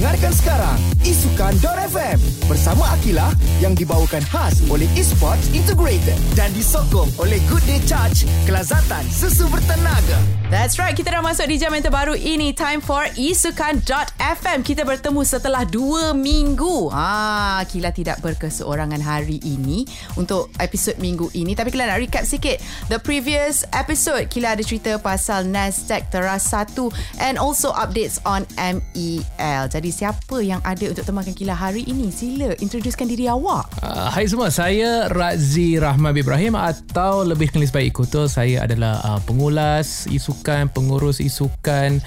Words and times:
Dengarkan 0.00 0.32
sekarang 0.32 0.80
Isukan.FM 1.04 2.16
bersama 2.48 2.88
Akila 2.96 3.36
yang 3.60 3.76
dibawakan 3.76 4.24
khas 4.32 4.64
oleh 4.72 4.88
Esports 4.96 5.52
Integrated 5.52 6.16
dan 6.32 6.48
disokong 6.56 7.12
oleh 7.20 7.36
Good 7.52 7.60
Day 7.68 7.84
Charge, 7.84 8.24
kelazatan 8.48 9.04
susu 9.12 9.44
bertenaga. 9.52 10.16
That's 10.48 10.80
right, 10.80 10.96
kita 10.96 11.14
dah 11.14 11.22
masuk 11.22 11.46
di 11.46 11.60
jam 11.60 11.70
yang 11.76 11.84
terbaru 11.84 12.16
ini. 12.16 12.56
Time 12.56 12.80
for 12.80 13.06
Isukan.FM. 13.12 14.64
Kita 14.66 14.82
bertemu 14.88 15.20
setelah 15.22 15.62
dua 15.68 16.16
minggu. 16.16 16.90
Ah, 16.90 17.62
Kila 17.68 17.92
tidak 17.92 18.18
berkeseorangan 18.24 18.98
hari 19.04 19.38
ini 19.44 19.84
untuk 20.16 20.50
episod 20.58 20.96
minggu 20.98 21.28
ini. 21.38 21.52
Tapi 21.54 21.70
Kila 21.70 21.86
nak 21.86 22.00
recap 22.02 22.24
sikit. 22.24 22.58
The 22.88 22.98
previous 22.98 23.62
episode, 23.70 24.26
Kila 24.32 24.58
ada 24.58 24.64
cerita 24.66 24.96
pasal 24.98 25.46
Nasdaq 25.46 26.08
teras 26.10 26.50
satu 26.50 26.90
and 27.20 27.38
also 27.38 27.70
updates 27.76 28.18
on 28.26 28.42
MEL. 28.58 29.70
Jadi 29.70 29.89
siapa 29.92 30.40
yang 30.40 30.58
ada 30.64 30.86
untuk 30.90 31.04
temankan 31.04 31.34
Kila 31.36 31.54
hari 31.54 31.86
ini? 31.86 32.08
Sila 32.10 32.56
introducekan 32.58 33.06
diri 33.06 33.26
awak. 33.26 33.68
Uh, 33.84 34.08
hai 34.10 34.26
semua, 34.26 34.48
saya 34.48 35.10
Razi 35.10 35.76
Rahman 35.76 36.16
Ibrahim 36.16 36.56
atau 36.56 37.22
lebih 37.22 37.50
kenal 37.50 37.68
sebagai 37.68 37.90
Ikuto. 37.92 38.26
Saya 38.30 38.64
adalah 38.64 39.02
uh, 39.02 39.20
pengulas 39.22 40.08
isukan, 40.08 40.70
pengurus 40.72 41.20
isukan, 41.20 42.00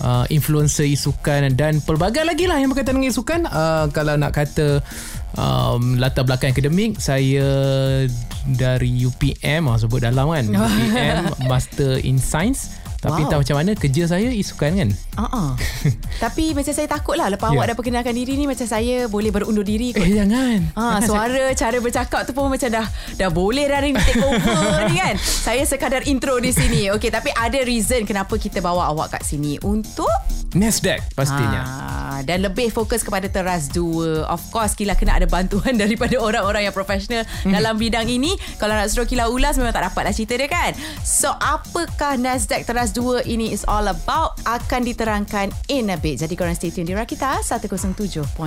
uh, 0.00 0.24
influencer 0.30 0.88
isukan 0.88 1.50
dan 1.54 1.78
pelbagai 1.84 2.24
lagi 2.24 2.48
lah 2.48 2.58
yang 2.58 2.72
berkaitan 2.72 2.98
dengan 2.98 3.10
isukan. 3.12 3.40
Uh, 3.48 3.90
kalau 3.92 4.16
nak 4.16 4.32
kata 4.34 4.80
um, 5.38 5.98
latar 6.00 6.24
belakang 6.26 6.54
akademik, 6.54 6.98
saya 6.98 7.46
dari 8.44 8.90
UPM, 9.04 9.70
oh, 9.70 9.76
sebut 9.78 10.02
dalam 10.02 10.30
kan. 10.30 10.46
UPM, 10.54 11.48
Master 11.48 12.00
in 12.02 12.18
Science. 12.18 12.83
Tapi 13.04 13.20
wow. 13.28 13.30
tahu 13.36 13.40
macam 13.44 13.56
mana 13.60 13.70
kerja 13.76 14.02
saya 14.08 14.32
isukan 14.32 14.72
kan? 14.72 14.88
Uh-uh. 15.20 15.52
Tapi 16.24 16.56
macam 16.56 16.72
saya 16.72 16.88
takut 16.88 17.20
lah 17.20 17.28
Lepas 17.28 17.52
yeah. 17.52 17.60
awak 17.60 17.64
dah 17.68 17.76
perkenalkan 17.76 18.16
diri 18.16 18.40
ni 18.40 18.48
Macam 18.48 18.64
saya 18.64 19.04
boleh 19.12 19.28
berundur 19.28 19.60
diri 19.60 19.92
kot. 19.92 20.00
Eh 20.00 20.16
jangan 20.16 20.72
ha, 20.72 20.98
Suara 21.08 21.52
cara 21.52 21.76
bercakap 21.84 22.24
tu 22.24 22.32
pun 22.32 22.48
macam 22.48 22.72
dah 22.72 22.86
Dah 23.20 23.28
boleh 23.28 23.68
dah 23.68 23.84
ring 23.84 23.92
take 24.00 24.24
over 24.24 24.80
ni 24.88 24.96
kan 24.96 25.20
Saya 25.20 25.60
sekadar 25.68 26.08
intro 26.08 26.40
di 26.40 26.48
sini 26.48 26.88
Okay 26.96 27.12
tapi 27.12 27.28
ada 27.36 27.60
reason 27.60 28.08
Kenapa 28.08 28.40
kita 28.40 28.64
bawa 28.64 28.88
awak 28.88 29.20
kat 29.20 29.22
sini 29.28 29.60
Untuk 29.60 30.08
Nasdaq 30.56 31.12
pastinya 31.12 31.60
ha, 31.66 31.76
Dan 32.24 32.40
lebih 32.46 32.72
fokus 32.72 33.04
kepada 33.04 33.28
teras 33.28 33.68
dua 33.68 34.24
Of 34.32 34.48
course 34.48 34.72
Kila 34.72 34.96
kena 34.96 35.20
ada 35.20 35.28
bantuan 35.28 35.76
Daripada 35.76 36.16
orang-orang 36.16 36.70
yang 36.70 36.74
profesional 36.74 37.28
hmm. 37.44 37.52
Dalam 37.52 37.76
bidang 37.76 38.08
ini 38.08 38.32
Kalau 38.56 38.72
nak 38.72 38.88
suruh 38.88 39.04
Kila 39.04 39.28
ulas 39.28 39.60
Memang 39.60 39.76
tak 39.76 39.92
dapat 39.92 40.08
lah 40.08 40.14
cerita 40.14 40.40
dia 40.40 40.48
kan 40.48 40.72
So 41.02 41.28
apakah 41.36 42.16
Nasdaq 42.16 42.64
teras 42.64 42.93
2 42.94 43.26
ini 43.26 43.50
is 43.50 43.66
all 43.66 43.90
about 43.90 44.38
akan 44.46 44.86
diterangkan 44.86 45.50
in 45.66 45.90
a 45.90 45.98
bit. 45.98 46.22
Jadi 46.22 46.38
korang 46.38 46.54
stay 46.54 46.70
tune 46.70 46.86
di 46.86 46.94
Rakita 46.94 47.42
107.9. 47.42 48.38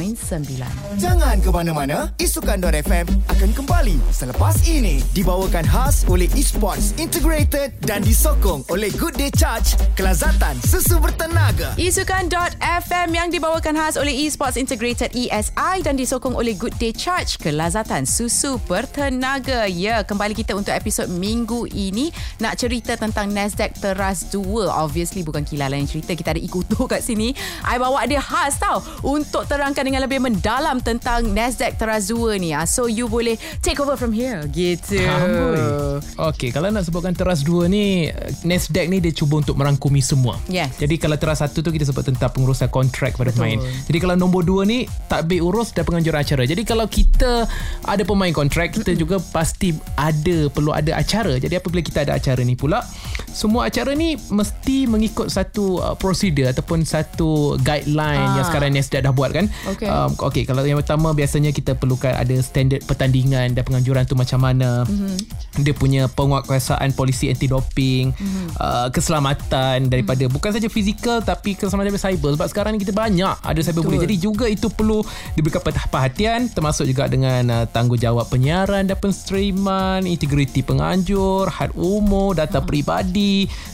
Jangan 0.96 1.36
ke 1.44 1.50
mana-mana. 1.52 2.16
Isukan.FM 2.16 3.06
akan 3.28 3.50
kembali 3.52 4.00
selepas 4.16 4.64
ini. 4.64 5.04
Dibawakan 5.12 5.68
khas 5.68 6.08
oleh 6.08 6.32
Esports 6.32 6.96
Integrated 6.96 7.76
dan 7.84 8.00
disokong 8.08 8.64
oleh 8.72 8.88
Good 8.96 9.20
Day 9.20 9.32
Charge, 9.36 9.76
kelazatan 10.00 10.56
susu 10.64 10.96
bertenaga. 11.04 11.76
Isukan.FM 11.76 13.08
yang 13.12 13.28
dibawakan 13.28 13.76
khas 13.76 14.00
oleh 14.00 14.16
Esports 14.24 14.56
Integrated 14.56 15.12
ESI 15.12 15.84
dan 15.84 16.00
disokong 16.00 16.38
oleh 16.38 16.56
Good 16.56 16.80
Day 16.80 16.96
Charge, 16.96 17.36
kelazatan 17.36 18.08
susu 18.08 18.62
bertenaga. 18.64 19.68
Ya, 19.68 20.08
kembali 20.08 20.32
kita 20.32 20.56
untuk 20.56 20.72
episod 20.72 21.12
minggu 21.12 21.68
ini 21.74 22.16
nak 22.40 22.56
cerita 22.56 22.96
tentang 22.96 23.34
Nasdaq 23.34 23.76
teras 23.82 24.27
2 24.30 24.68
Obviously 24.68 25.24
bukan 25.24 25.44
Kila 25.48 25.72
lah 25.72 25.78
yang 25.80 25.88
cerita. 25.88 26.12
Kita 26.14 26.36
ada 26.36 26.42
Ikuto 26.42 26.86
kat 26.86 27.02
sini. 27.02 27.32
I 27.64 27.80
bawa 27.80 28.04
dia 28.06 28.20
khas 28.20 28.60
tau 28.60 28.84
Untuk 29.04 29.48
terangkan 29.48 29.84
dengan 29.84 30.04
lebih 30.04 30.20
mendalam 30.20 30.80
Tentang 30.84 31.24
Nasdaq 31.32 31.80
teras 31.80 32.12
2 32.12 32.38
ni. 32.38 32.52
Ah, 32.52 32.68
So 32.68 32.92
you 32.92 33.08
boleh 33.08 33.40
Take 33.64 33.80
over 33.80 33.96
from 33.96 34.12
here. 34.12 34.44
Gitu. 34.52 35.00
Okay 36.18 36.50
Kalau 36.52 36.70
nak 36.70 36.86
sebutkan 36.86 37.16
teras 37.16 37.42
2 37.44 37.72
ni 37.72 38.12
Nasdaq 38.44 38.86
ni 38.92 39.02
dia 39.02 39.14
cuba 39.16 39.40
untuk 39.42 39.56
merangkumi 39.58 40.04
semua. 40.04 40.38
Yes. 40.52 40.76
Jadi 40.78 41.00
kalau 41.00 41.18
teras 41.18 41.42
1 41.42 41.52
tu 41.52 41.70
Kita 41.70 41.86
sebut 41.88 42.06
tentang 42.06 42.30
pengurusan 42.32 42.70
kontrak 42.70 43.16
pada 43.18 43.32
pemain. 43.34 43.58
Jadi 43.88 43.98
kalau 43.98 44.16
nombor 44.20 44.44
2 44.44 44.68
ni 44.68 44.86
Takbir 45.08 45.42
urus 45.44 45.72
dan 45.72 45.88
penganjuran 45.88 46.22
acara. 46.22 46.44
Jadi 46.44 46.62
kalau 46.68 46.86
kita 46.86 47.48
Ada 47.88 48.04
pemain 48.04 48.32
kontrak 48.32 48.76
Kita 48.76 48.94
juga 48.94 49.20
pasti 49.20 49.74
ada 49.96 50.50
Perlu 50.52 50.72
ada 50.74 50.96
acara. 50.98 51.38
Jadi 51.38 51.54
apabila 51.58 51.82
kita 51.82 52.04
ada 52.04 52.18
acara 52.18 52.42
ni 52.44 52.58
pula 52.58 52.82
Semua 53.32 53.70
acara 53.70 53.94
ni 53.94 54.18
mesti 54.30 54.90
mengikut 54.90 55.30
satu 55.30 55.80
uh, 55.82 55.96
prosedur 55.98 56.50
ataupun 56.50 56.84
satu 56.84 57.56
guideline 57.62 58.24
ah. 58.24 58.36
yang 58.42 58.46
sekarang 58.46 58.74
Nasdaq 58.74 59.06
dah 59.06 59.14
buat 59.14 59.32
kan. 59.32 59.46
Okay. 59.78 59.88
Um, 59.88 60.12
okay, 60.20 60.44
kalau 60.44 60.66
yang 60.66 60.80
pertama 60.82 61.14
biasanya 61.14 61.54
kita 61.54 61.78
perlukan 61.78 62.14
ada 62.14 62.36
standard 62.44 62.84
pertandingan 62.84 63.54
dan 63.54 63.62
penganjuran 63.64 64.04
tu 64.04 64.18
macam 64.18 64.44
mana. 64.44 64.84
Mm-hmm. 64.84 65.16
Dia 65.64 65.74
punya 65.74 66.04
penguatkuasaan 66.12 66.94
polisi 66.94 67.32
anti 67.32 67.48
doping, 67.48 68.12
mm-hmm. 68.12 68.48
uh, 68.60 68.88
keselamatan 68.92 69.88
daripada 69.88 70.28
mm-hmm. 70.28 70.36
bukan 70.36 70.52
saja 70.52 70.68
fizikal 70.68 71.24
tapi 71.24 71.56
keselamatan 71.56 71.94
daripada 71.94 72.06
cyber 72.12 72.30
sebab 72.36 72.48
sekarang 72.52 72.72
ni 72.76 72.80
kita 72.84 72.92
banyak 72.92 73.36
ada 73.40 73.60
cyberbullying. 73.64 74.04
Jadi 74.04 74.16
juga 74.20 74.46
itu 74.52 74.68
perlu 74.68 75.02
diberikan 75.38 75.64
perhatian 75.64 76.50
termasuk 76.52 76.84
juga 76.90 77.08
dengan 77.08 77.44
uh, 77.54 77.66
tanggungjawab 77.70 78.28
penyiaran 78.28 78.90
dan 78.90 78.98
penstreaman, 79.00 80.04
integriti 80.04 80.66
penganjur, 80.66 81.48
had 81.48 81.72
umur, 81.78 82.36
data 82.36 82.60
uh-huh. 82.60 82.68
peribadi, 82.68 83.07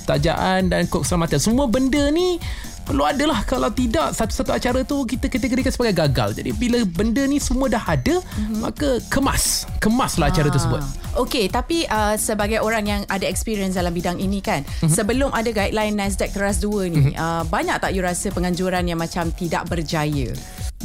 tajaan 0.05 0.23
kerajaan 0.23 0.71
dan 0.71 0.88
kod 0.88 1.03
keselamatan. 1.03 1.39
Semua 1.39 1.66
benda 1.67 2.09
ni 2.09 2.39
perlu 2.83 3.03
adalah 3.07 3.41
kalau 3.47 3.71
tidak 3.71 4.11
satu-satu 4.11 4.51
acara 4.51 4.79
tu 4.83 5.07
kita 5.07 5.31
kategorikan 5.31 5.71
sebagai 5.71 5.95
gagal 5.95 6.35
jadi 6.38 6.51
bila 6.55 6.79
benda 6.83 7.23
ni 7.25 7.39
semua 7.39 7.71
dah 7.71 7.83
ada 7.83 8.19
mm-hmm. 8.19 8.59
maka 8.59 8.99
kemas 9.07 9.66
kemaslah 9.79 10.29
acara 10.29 10.51
ah. 10.51 10.53
tersebut 10.53 10.83
Okey, 11.13 11.45
tapi 11.45 11.85
uh, 11.94 12.17
sebagai 12.17 12.57
orang 12.66 12.89
yang 12.89 13.01
ada 13.05 13.29
experience 13.29 13.77
dalam 13.77 13.94
bidang 13.94 14.17
ini 14.17 14.41
kan, 14.41 14.66
mm-hmm. 14.66 14.89
sebelum 14.89 15.29
ada 15.29 15.53
guideline 15.53 15.94
Nasdaq 15.94 16.33
Teras 16.33 16.57
2 16.57 16.89
ni, 16.89 17.13
mm-hmm. 17.13 17.21
uh, 17.21 17.45
banyak 17.53 17.77
tak 17.77 17.94
you 17.94 18.01
rasa 18.01 18.33
penganjuran 18.33 18.81
yang 18.89 18.97
macam 18.97 19.29
tidak 19.29 19.69
berjaya? 19.69 20.33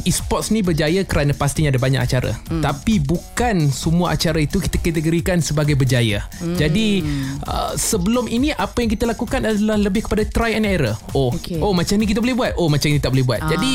e-sports 0.07 0.51
ni 0.53 0.63
berjaya 0.63 1.03
kerana 1.03 1.35
pastinya 1.35 1.71
ada 1.73 1.81
banyak 1.81 2.01
acara. 2.01 2.31
Hmm. 2.47 2.63
Tapi 2.63 3.01
bukan 3.03 3.67
semua 3.71 4.15
acara 4.15 4.39
itu 4.39 4.61
kita 4.61 4.79
kategorikan 4.79 5.43
sebagai 5.43 5.75
berjaya. 5.75 6.23
Hmm. 6.39 6.55
Jadi 6.55 7.03
uh, 7.47 7.73
sebelum 7.75 8.29
ini 8.29 8.53
apa 8.53 8.79
yang 8.83 8.91
kita 8.91 9.09
lakukan 9.09 9.43
adalah 9.43 9.79
lebih 9.79 10.07
kepada 10.07 10.23
try 10.27 10.55
and 10.55 10.67
error. 10.67 10.95
Oh, 11.15 11.33
okay. 11.33 11.59
oh 11.59 11.75
macam 11.75 11.88
ni 11.97 12.05
kita 12.05 12.19
boleh 12.21 12.35
buat. 12.37 12.51
Oh 12.59 12.67
macam 12.67 12.91
ni 12.91 12.99
tak 13.01 13.15
boleh 13.15 13.25
buat. 13.25 13.41
Ah. 13.41 13.49
Jadi 13.55 13.73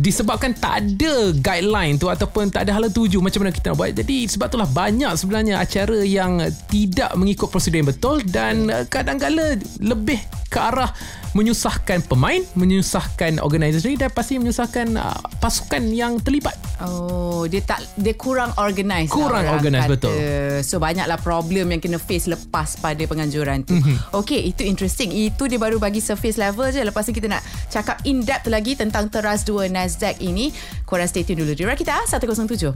disebabkan 0.00 0.56
tak 0.56 0.80
ada 0.80 1.34
guideline 1.36 2.00
tu 2.00 2.08
ataupun 2.08 2.48
tak 2.48 2.64
ada 2.64 2.78
hala 2.78 2.88
tuju 2.88 3.20
macam 3.20 3.44
mana 3.44 3.52
kita 3.52 3.74
nak 3.74 3.78
buat. 3.78 3.92
Jadi 3.92 4.28
sebab 4.30 4.46
itulah 4.48 4.68
banyak 4.70 5.12
sebenarnya 5.18 5.54
acara 5.60 5.98
yang 6.04 6.40
tidak 6.70 7.12
mengikut 7.18 7.48
prosedur 7.52 7.84
yang 7.84 7.90
betul 7.90 8.16
dan 8.24 8.70
uh, 8.72 8.84
kadang-kala 8.88 9.60
lebih 9.80 10.20
ke 10.48 10.58
arah 10.58 10.90
menyusahkan 11.32 12.02
pemain, 12.06 12.42
menyusahkan 12.58 13.38
organisasi 13.38 13.94
dan 13.94 14.10
pasti 14.10 14.38
menyusahkan 14.42 14.98
uh, 14.98 15.20
pasukan 15.38 15.82
yang 15.90 16.18
terlibat. 16.18 16.54
Oh, 16.80 17.44
dia 17.44 17.60
tak 17.60 17.84
dia 18.00 18.16
kurang 18.16 18.56
organize. 18.56 19.12
Kurang 19.12 19.44
lah 19.44 19.54
organize 19.54 19.86
betul. 19.86 20.16
So 20.64 20.80
banyaklah 20.80 21.20
problem 21.20 21.76
yang 21.76 21.80
kena 21.80 22.00
face 22.00 22.26
lepas 22.26 22.80
pada 22.80 23.00
penganjuran 23.04 23.62
tu. 23.62 23.76
Mm-hmm. 23.76 24.16
Okay, 24.16 24.40
itu 24.48 24.64
interesting. 24.64 25.12
Itu 25.12 25.46
dia 25.46 25.60
baru 25.60 25.76
bagi 25.76 26.00
surface 26.00 26.40
level 26.40 26.72
je. 26.72 26.80
Lepas 26.80 27.06
ni 27.08 27.12
kita 27.14 27.28
nak 27.28 27.42
cakap 27.68 28.00
in 28.08 28.24
depth 28.24 28.48
lagi 28.48 28.74
tentang 28.74 29.12
teras 29.12 29.44
dua 29.44 29.68
Nasdaq 29.68 30.18
ini. 30.24 30.50
Korang 30.88 31.06
stay 31.06 31.22
tune 31.22 31.38
dulu 31.38 31.54
di 31.54 31.62
Rakita 31.62 32.02
107.9. 32.10 32.74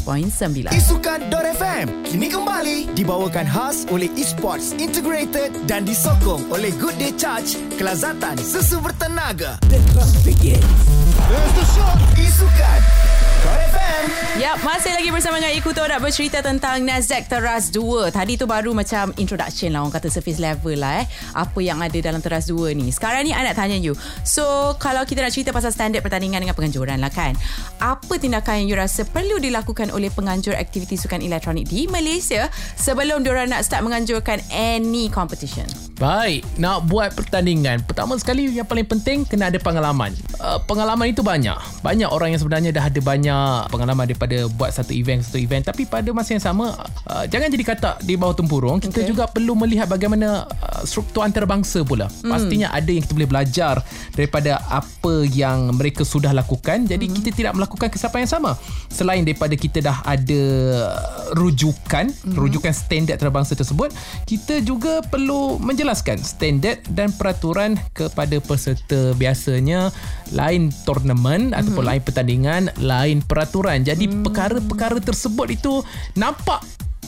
Isukan.FM 0.71 1.87
Kini 2.07 2.31
kembali 2.31 2.95
dibawakan 2.95 3.43
khas 3.49 3.91
oleh 3.91 4.07
Esports 4.15 4.77
Integrated 4.79 5.51
dan 5.67 5.83
disokong 5.83 6.47
oleh 6.55 6.71
Good 6.79 6.95
Day 7.01 7.11
Charge 7.19 7.59
kelazatan 7.75 8.39
susu 8.45 8.81
bertenaga. 8.81 9.59
The 9.69 9.81
class 9.93 10.13
begins. 10.25 10.65
There's 11.29 11.53
the 11.55 11.65
shot. 11.75 11.95
Isukan. 13.45 14.25
Ya, 14.35 14.59
masih 14.67 14.91
lagi 14.91 15.15
bersama 15.15 15.39
dengan 15.39 15.55
Ikuto 15.55 15.79
nak 15.87 16.03
bercerita 16.03 16.43
tentang 16.43 16.83
Nasdaq 16.83 17.31
Teras 17.31 17.71
2. 17.71 18.11
Tadi 18.11 18.35
tu 18.35 18.51
baru 18.51 18.75
macam 18.75 19.15
introduction 19.15 19.71
lah, 19.71 19.87
orang 19.87 19.95
kata 19.95 20.11
surface 20.11 20.43
level 20.43 20.75
lah 20.75 21.05
eh. 21.05 21.07
Apa 21.39 21.63
yang 21.63 21.79
ada 21.79 21.95
dalam 22.03 22.19
Teras 22.19 22.51
2 22.51 22.75
ni. 22.75 22.91
Sekarang 22.91 23.23
ni, 23.23 23.31
I 23.31 23.47
nak 23.47 23.55
tanya 23.55 23.79
you. 23.79 23.95
So, 24.27 24.75
kalau 24.83 25.07
kita 25.07 25.23
nak 25.23 25.31
cerita 25.31 25.55
pasal 25.55 25.71
standard 25.71 26.03
pertandingan 26.03 26.43
dengan 26.43 26.59
penganjuran 26.59 26.99
lah 26.99 27.15
kan. 27.15 27.39
Apa 27.79 28.19
tindakan 28.19 28.67
yang 28.67 28.75
you 28.75 28.77
rasa 28.81 29.07
perlu 29.07 29.39
dilakukan 29.39 29.95
oleh 29.95 30.11
penganjur 30.11 30.59
aktiviti 30.59 30.99
sukan 30.99 31.23
elektronik 31.23 31.71
di 31.71 31.87
Malaysia 31.87 32.51
sebelum 32.75 33.23
diorang 33.23 33.55
nak 33.55 33.63
start 33.63 33.87
menganjurkan 33.87 34.43
any 34.51 35.07
competition? 35.15 35.69
Baik, 35.95 36.43
nak 36.59 36.91
buat 36.91 37.15
pertandingan. 37.15 37.87
Pertama 37.87 38.19
sekali 38.19 38.51
yang 38.51 38.67
paling 38.67 38.83
penting, 38.83 39.23
kena 39.23 39.47
ada 39.47 39.63
pengalaman. 39.63 40.11
Uh, 40.43 40.59
pengalaman 40.67 41.15
itu 41.15 41.23
banyak. 41.23 41.55
Banyak 41.87 42.11
orang 42.11 42.35
yang 42.35 42.43
sebenarnya 42.43 42.75
dah 42.75 42.91
ada 42.91 42.99
banyak 42.99 43.34
banyak 43.35 43.71
pengalaman 43.71 44.05
daripada 44.07 44.39
buat 44.55 44.71
satu 44.71 44.95
event 44.95 45.21
satu 45.23 45.39
event 45.43 45.67
tapi 45.67 45.85
pada 45.85 46.09
masa 46.15 46.37
yang 46.37 46.45
sama 46.45 46.75
uh, 47.11 47.25
jangan 47.27 47.51
jadi 47.51 47.65
katak 47.75 47.97
di 48.07 48.15
bawah 48.15 48.37
tempurung 48.37 48.79
kita 48.81 48.95
Okay. 48.95 49.11
juga 49.11 49.27
perlu 49.27 49.59
melihat 49.59 49.91
bagaimana 49.91 50.47
uh, 50.47 50.83
struktur 50.87 51.27
antarabangsa 51.27 51.83
pula 51.83 52.07
hmm. 52.07 52.31
pastinya 52.31 52.71
ada 52.71 52.87
yang 52.89 53.03
kita 53.03 53.15
boleh 53.19 53.27
belajar 53.29 53.83
daripada 54.15 54.63
apa 54.71 55.27
yang 55.35 55.75
mereka 55.75 56.07
sudah 56.07 56.31
lakukan 56.31 56.87
jadi 56.87 57.03
hmm. 57.03 57.15
kita 57.21 57.31
tidak 57.35 57.53
melakukan 57.59 57.91
kesilapan 57.91 58.23
yang 58.25 58.33
sama 58.39 58.53
selain 58.87 59.27
daripada 59.27 59.59
kita 59.59 59.83
dah 59.83 59.99
ada 60.07 60.43
rujukan 61.35 62.07
hmm. 62.07 62.39
rujukan 62.39 62.71
standard 62.71 63.19
antarabangsa 63.19 63.59
tersebut 63.59 63.91
kita 64.31 64.63
juga 64.63 65.03
perlu 65.03 65.59
menjelaskan 65.59 66.23
standard 66.23 66.81
dan 66.95 67.11
peraturan 67.11 67.75
kepada 67.93 68.39
peserta 68.39 69.11
biasanya 69.19 69.91
lain 70.35 70.75
tournament 70.83 71.55
hmm. 71.55 71.59
ataupun 71.63 71.85
lain 71.87 72.03
pertandingan 72.03 72.63
lain 72.83 73.23
peraturan 73.23 73.87
jadi 73.87 74.05
hmm. 74.05 74.27
perkara-perkara 74.27 74.99
tersebut 75.01 75.55
itu 75.55 75.81
nampak 76.19 76.61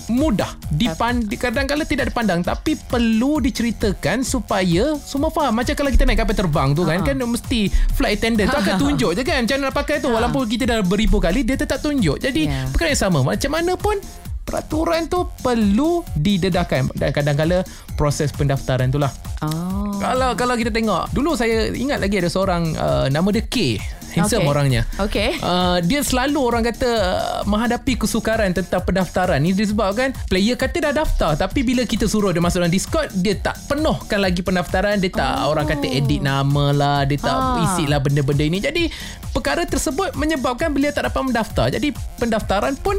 mudah 0.07 0.55
dipand 0.71 1.27
kadang-kadang 1.35 1.83
tidak 1.83 2.15
dipandang 2.15 2.41
tapi 2.47 2.79
perlu 2.79 3.43
diceritakan 3.43 4.23
supaya 4.23 4.95
semua 5.03 5.35
faham 5.35 5.51
macam 5.51 5.75
kalau 5.75 5.91
kita 5.91 6.07
naik 6.07 6.23
kapal 6.23 6.37
terbang 6.47 6.71
tu 6.79 6.87
kan 6.87 7.03
Ha. 7.03 7.07
kan 7.11 7.17
mesti 7.19 7.69
flight 7.99 8.23
attendant 8.23 8.49
tu 8.49 8.59
akan 8.59 8.75
tunjuk 8.87 9.11
je 9.19 9.23
kan 9.27 9.43
macam 9.43 9.57
mana 9.59 9.67
nak 9.69 9.75
pakai 9.75 9.97
tu 9.99 10.09
walaupun 10.09 10.47
kita 10.47 10.65
dah 10.65 10.79
beribu 10.87 11.19
kali 11.19 11.43
dia 11.43 11.59
tetap 11.59 11.83
tunjuk 11.83 12.23
jadi 12.23 12.43
Ya. 12.47 12.71
perkara 12.71 12.95
yang 12.95 13.03
sama 13.03 13.27
macam 13.27 13.51
mana 13.51 13.75
pun 13.75 13.99
peraturan 14.47 15.11
tu 15.11 15.27
perlu 15.43 16.07
didedahkan 16.15 16.95
dan 16.95 17.11
kadang-kadang 17.11 17.67
proses 17.99 18.31
pendaftaran 18.31 18.89
tu 18.89 18.97
lah 18.97 19.11
Oh. 19.37 19.93
kalau 20.01 20.33
kalau 20.33 20.57
kita 20.57 20.73
tengok 20.73 21.13
dulu 21.13 21.37
saya 21.37 21.69
ingat 21.69 22.01
lagi 22.01 22.17
ada 22.17 22.33
seorang 22.33 22.73
uh, 22.73 23.05
nama 23.13 23.29
dia 23.29 23.45
K 23.45 23.77
handsome 24.17 24.41
Okay. 24.41 24.49
orangnya 24.49 24.83
Okay. 24.97 25.37
Uh, 25.45 25.77
dia 25.85 26.01
selalu 26.01 26.41
orang 26.41 26.65
kata 26.65 26.89
uh, 26.89 27.41
menghadapi 27.45 28.01
kesukaran 28.01 28.57
tentang 28.57 28.81
pendaftaran 28.81 29.37
ni 29.37 29.53
disebabkan 29.53 30.17
player 30.25 30.57
kata 30.57 30.89
dah 30.89 30.93
daftar 30.97 31.37
tapi 31.37 31.61
bila 31.61 31.85
kita 31.85 32.09
suruh 32.09 32.33
dia 32.33 32.41
masuk 32.41 32.65
dalam 32.65 32.73
Discord 32.73 33.13
dia 33.13 33.37
tak 33.37 33.61
penuhkan 33.69 34.25
lagi 34.25 34.41
pendaftaran 34.41 35.05
dia 35.05 35.13
tak 35.13 35.37
oh. 35.45 35.53
orang 35.53 35.69
kata 35.69 35.85
edit 35.85 36.25
nama 36.25 36.73
lah 36.73 37.05
dia 37.05 37.21
tak 37.21 37.37
Ha. 37.37 37.61
isi 37.69 37.85
lah 37.85 38.01
benda-benda 38.01 38.41
ini 38.41 38.57
jadi 38.57 38.89
perkara 39.37 39.69
tersebut 39.69 40.17
menyebabkan 40.17 40.73
beliau 40.73 40.97
tak 40.97 41.13
dapat 41.13 41.21
mendaftar 41.29 41.69
jadi 41.69 41.93
pendaftaran 42.17 42.73
pun 42.81 42.97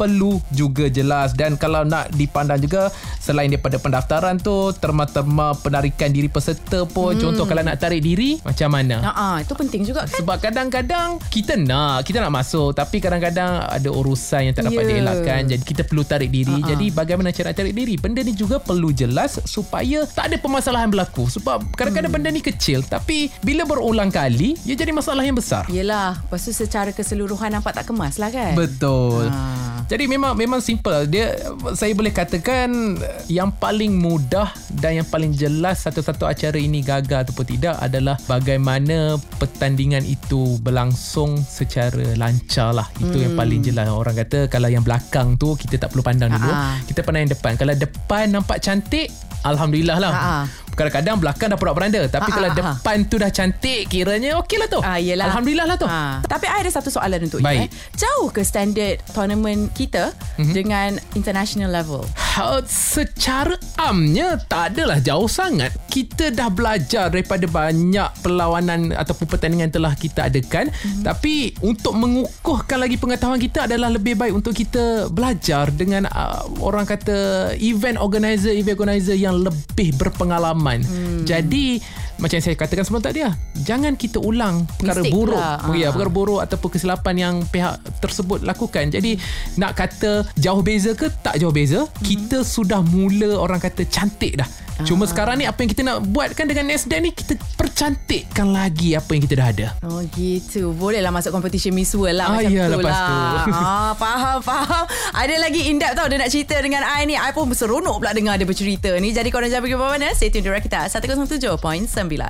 perlu 0.00 0.40
juga 0.56 0.88
jelas 0.88 1.36
dan 1.36 1.60
kalau 1.60 1.84
nak 1.84 2.08
dipandang 2.16 2.56
juga 2.64 2.88
selain 3.20 3.52
daripada 3.52 3.76
pendaftaran 3.76 4.40
tu 4.40 4.72
terma-terma 4.80 5.52
penarikan 5.60 6.08
diri 6.08 6.32
peserta 6.32 6.88
pun 6.88 7.12
hmm. 7.12 7.20
contoh 7.20 7.44
kalau 7.44 7.60
nak 7.60 7.76
tarik 7.76 8.00
diri 8.00 8.40
macam 8.40 8.72
mana 8.72 9.04
Ha 9.04 9.12
ah, 9.12 9.36
itu 9.44 9.52
penting 9.52 9.84
juga 9.84 10.08
kan? 10.08 10.16
sebab 10.16 10.36
kadang-kadang 10.40 11.20
kita 11.28 11.60
nak 11.60 12.08
kita 12.08 12.24
nak 12.24 12.32
masuk 12.32 12.72
tapi 12.72 12.96
kadang-kadang 13.04 13.60
ada 13.60 13.88
urusan 13.92 14.48
yang 14.48 14.54
tak 14.56 14.72
dapat 14.72 14.88
yeah. 14.88 14.92
dielakkan 14.96 15.40
jadi 15.52 15.62
kita 15.62 15.82
perlu 15.84 16.02
tarik 16.08 16.32
diri 16.32 16.56
Ha-ha. 16.56 16.70
jadi 16.72 16.86
bagaimana 16.96 17.28
cara 17.34 17.52
tarik 17.52 17.76
diri 17.76 18.00
benda 18.00 18.24
ni 18.24 18.32
juga 18.32 18.56
perlu 18.56 18.88
jelas 18.94 19.36
supaya 19.44 20.08
tak 20.08 20.32
ada 20.32 20.36
permasalahan 20.40 20.88
berlaku 20.88 21.28
sebab 21.28 21.60
kadang-kadang 21.76 22.08
Hmm. 22.10 22.26
benda 22.26 22.34
ni 22.34 22.42
kecil 22.42 22.80
tapi 22.82 23.28
bila 23.44 23.62
berulang 23.62 24.08
kali 24.08 24.56
ia 24.64 24.74
jadi 24.74 24.90
masalah 24.90 25.22
yang 25.22 25.36
besar 25.36 25.68
Yelah, 25.68 26.18
lepas 26.18 26.40
tu 26.40 26.50
secara 26.50 26.90
keseluruhan 26.90 27.50
nampak 27.50 27.74
tak 27.74 27.86
kemas 27.86 28.16
lah 28.18 28.30
kan? 28.30 28.54
Betul. 28.54 29.26
Ha. 29.28 29.82
Jadi 29.90 30.06
memang 30.06 30.38
memang 30.38 30.62
simple. 30.62 31.10
Dia 31.10 31.34
saya 31.74 31.90
boleh 31.98 32.14
katakan 32.14 32.94
yang 33.26 33.50
paling 33.50 33.98
mudah 33.98 34.54
dan 34.78 35.02
yang 35.02 35.08
paling 35.10 35.34
jelas 35.34 35.82
satu-satu 35.82 36.30
acara 36.30 36.54
ini 36.54 36.78
gagal 36.78 37.26
ataupun 37.26 37.58
tidak 37.58 37.74
adalah 37.82 38.14
bagaimana 38.30 39.18
pertandingan 39.42 40.06
itu 40.06 40.62
berlangsung 40.62 41.42
secara 41.42 42.14
lancar 42.14 42.70
lah. 42.70 42.86
Itu 43.02 43.18
yang 43.18 43.34
paling 43.34 43.66
jelas. 43.66 43.90
Orang 43.90 44.14
kata 44.14 44.46
kalau 44.46 44.70
yang 44.70 44.86
belakang 44.86 45.34
tu 45.34 45.58
kita 45.58 45.82
tak 45.82 45.90
perlu 45.90 46.06
pandang 46.06 46.30
dulu. 46.30 46.46
Ha-ha. 46.54 46.78
Kita 46.86 47.02
pandang 47.02 47.26
yang 47.26 47.34
depan. 47.34 47.58
Kalau 47.58 47.74
depan 47.74 48.30
nampak 48.30 48.62
cantik, 48.62 49.10
alhamdulillah 49.42 49.98
lah. 49.98 50.12
Ha-ha. 50.14 50.40
Kadang-kadang 50.80 51.16
belakang 51.20 51.48
dah 51.52 51.58
pura 51.60 51.76
beranda 51.76 52.00
Tapi 52.08 52.28
Ha, 52.30 52.34
kalau 52.36 52.48
ha, 52.48 52.54
ha. 52.54 52.60
depan 52.62 52.96
tu 53.10 53.16
dah 53.18 53.30
cantik 53.32 53.90
Kiranya 53.90 54.38
okey 54.40 54.56
lah 54.60 54.68
tu 54.70 54.80
yelah. 55.00 55.26
Alhamdulillah 55.32 55.66
lah 55.66 55.76
tu 55.80 55.88
Ah. 55.90 56.22
Tapi 56.22 56.46
I 56.46 56.62
ada 56.62 56.70
satu 56.70 56.92
soalan 56.92 57.26
untuk 57.26 57.42
Baik. 57.42 57.58
you. 57.58 57.66
Eh. 57.66 57.68
Jauh 57.98 58.28
ke 58.30 58.46
standard 58.46 59.02
tournament 59.10 59.72
kita 59.74 60.14
mm-hmm. 60.14 60.54
dengan 60.54 60.90
international 61.18 61.74
level? 61.74 62.06
Ha, 62.14 62.62
secara 62.70 63.58
amnya 63.74 64.38
tak 64.46 64.76
adalah 64.76 65.02
jauh 65.02 65.26
sangat. 65.26 65.74
Kita 65.90 66.30
dah 66.30 66.46
belajar 66.46 67.10
daripada 67.10 67.42
banyak 67.50 68.22
perlawanan 68.22 68.94
ataupun 68.94 69.26
pertandingan 69.26 69.66
yang 69.66 69.74
telah 69.74 69.92
kita 69.98 70.30
adakan. 70.30 70.70
Mm-hmm. 70.70 71.02
Tapi 71.02 71.34
untuk 71.66 71.98
mengukuhkan 71.98 72.78
lagi 72.78 72.94
pengetahuan 72.94 73.42
kita 73.42 73.66
adalah 73.66 73.90
lebih 73.90 74.14
baik 74.14 74.30
untuk 74.30 74.54
kita 74.54 75.10
belajar 75.10 75.74
dengan 75.74 76.06
uh, 76.06 76.46
orang 76.62 76.86
kata 76.86 77.50
event 77.58 77.98
organizer, 77.98 78.54
event 78.54 78.78
organizer 78.78 79.18
yang 79.18 79.34
lebih 79.42 79.90
berpengalaman. 79.98 80.69
Mm. 80.80 81.24
Jadi 81.24 81.82
macam 82.16 82.36
saya 82.36 82.52
katakan 82.52 82.84
sebelum 82.84 83.00
tadi 83.00 83.20
lah 83.20 83.32
Jangan 83.56 83.96
kita 83.96 84.20
ulang 84.20 84.68
Perkara 84.70 85.00
Mistake 85.00 85.08
buruk 85.10 85.34
pula. 85.34 85.56
oh, 85.62 85.72
ya, 85.72 85.88
Ah. 85.88 85.90
Perkara 85.90 86.10
buruk 86.12 86.40
Ataupun 86.40 86.68
kesilapan 86.70 87.14
yang 87.16 87.34
Pihak 87.42 87.74
tersebut 87.96 88.44
lakukan 88.44 88.86
Jadi 88.86 89.16
Nak 89.56 89.72
kata 89.72 90.28
Jauh 90.34 90.60
beza 90.60 90.92
ke 90.92 91.08
Tak 91.08 91.34
jauh 91.36 91.50
beza 91.50 91.82
Mhm. 91.82 92.04
Kita 92.04 92.38
sudah 92.42 92.84
mula 92.84 93.34
Orang 93.34 93.56
kata 93.56 93.82
cantik 93.84 94.36
dah 94.36 94.46
Cuma 94.82 95.04
Ah. 95.04 95.08
sekarang 95.08 95.36
ni 95.36 95.44
Apa 95.44 95.58
yang 95.58 95.70
kita 95.70 95.82
nak 95.82 95.98
buat 96.06 96.32
kan 96.32 96.44
Dengan 96.44 96.68
Nasdaq 96.68 96.98
ni 96.98 97.10
Kita 97.10 97.32
percantikkan 97.54 98.50
lagi 98.50 98.92
Apa 98.92 99.10
yang 99.10 99.22
kita 99.22 99.34
dah 99.34 99.48
ada 99.48 99.66
Oh 99.82 100.00
gitu 100.08 100.72
Boleh 100.72 100.98
lah 100.98 101.08
masuk 101.08 101.30
competition 101.30 101.72
Miss 101.72 101.92
World 101.92 102.14
lah 102.14 102.26
Ah, 102.26 102.34
Macam 102.38 102.50
ya, 102.50 102.64
tu 102.64 102.72
lepas 102.74 102.90
lah 102.90 103.08
tu. 103.42 103.52
ah, 103.56 103.92
Faham 103.94 104.38
faham 104.40 104.84
Ada 105.10 105.34
lagi 105.38 105.60
in 105.66 105.76
depth 105.76 105.96
tau 105.96 106.06
Dia 106.06 106.18
nak 106.18 106.28
cerita 106.28 106.56
dengan 106.58 106.82
I 106.82 107.04
ni 107.04 107.14
I 107.14 107.30
pun 107.30 107.48
seronok 107.48 108.00
pula 108.00 108.12
Dengar 108.12 108.36
dia 108.36 108.44
bercerita 108.44 108.90
ni 108.96 109.10
Jadi 109.10 109.28
korang 109.28 109.48
jangan 109.48 109.64
pergi 109.64 109.76
mana-mana 109.76 110.08
Stay 110.12 110.28
tune 110.28 110.42
direct 110.42 110.64
kita 110.64 110.86
107.9 110.86 111.50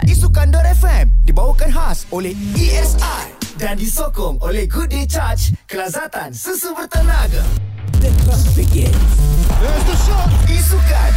Isukan 0.06 0.46
FM 0.70 1.06
dibawakan 1.24 1.68
khas 1.68 2.06
oleh 2.08 2.32
ESI 2.54 3.36
dan 3.56 3.76
disokong 3.76 4.40
oleh 4.40 4.64
Good 4.64 4.88
Day 4.88 5.04
Charge, 5.04 5.52
kelazatan 5.68 6.32
susu 6.32 6.72
bertenaga. 6.72 7.44
The 8.00 8.08
class 8.24 8.48
begins. 8.56 8.96
There's 9.60 9.84
the 9.84 9.96
shot. 10.00 10.30
Isukan. 10.48 11.12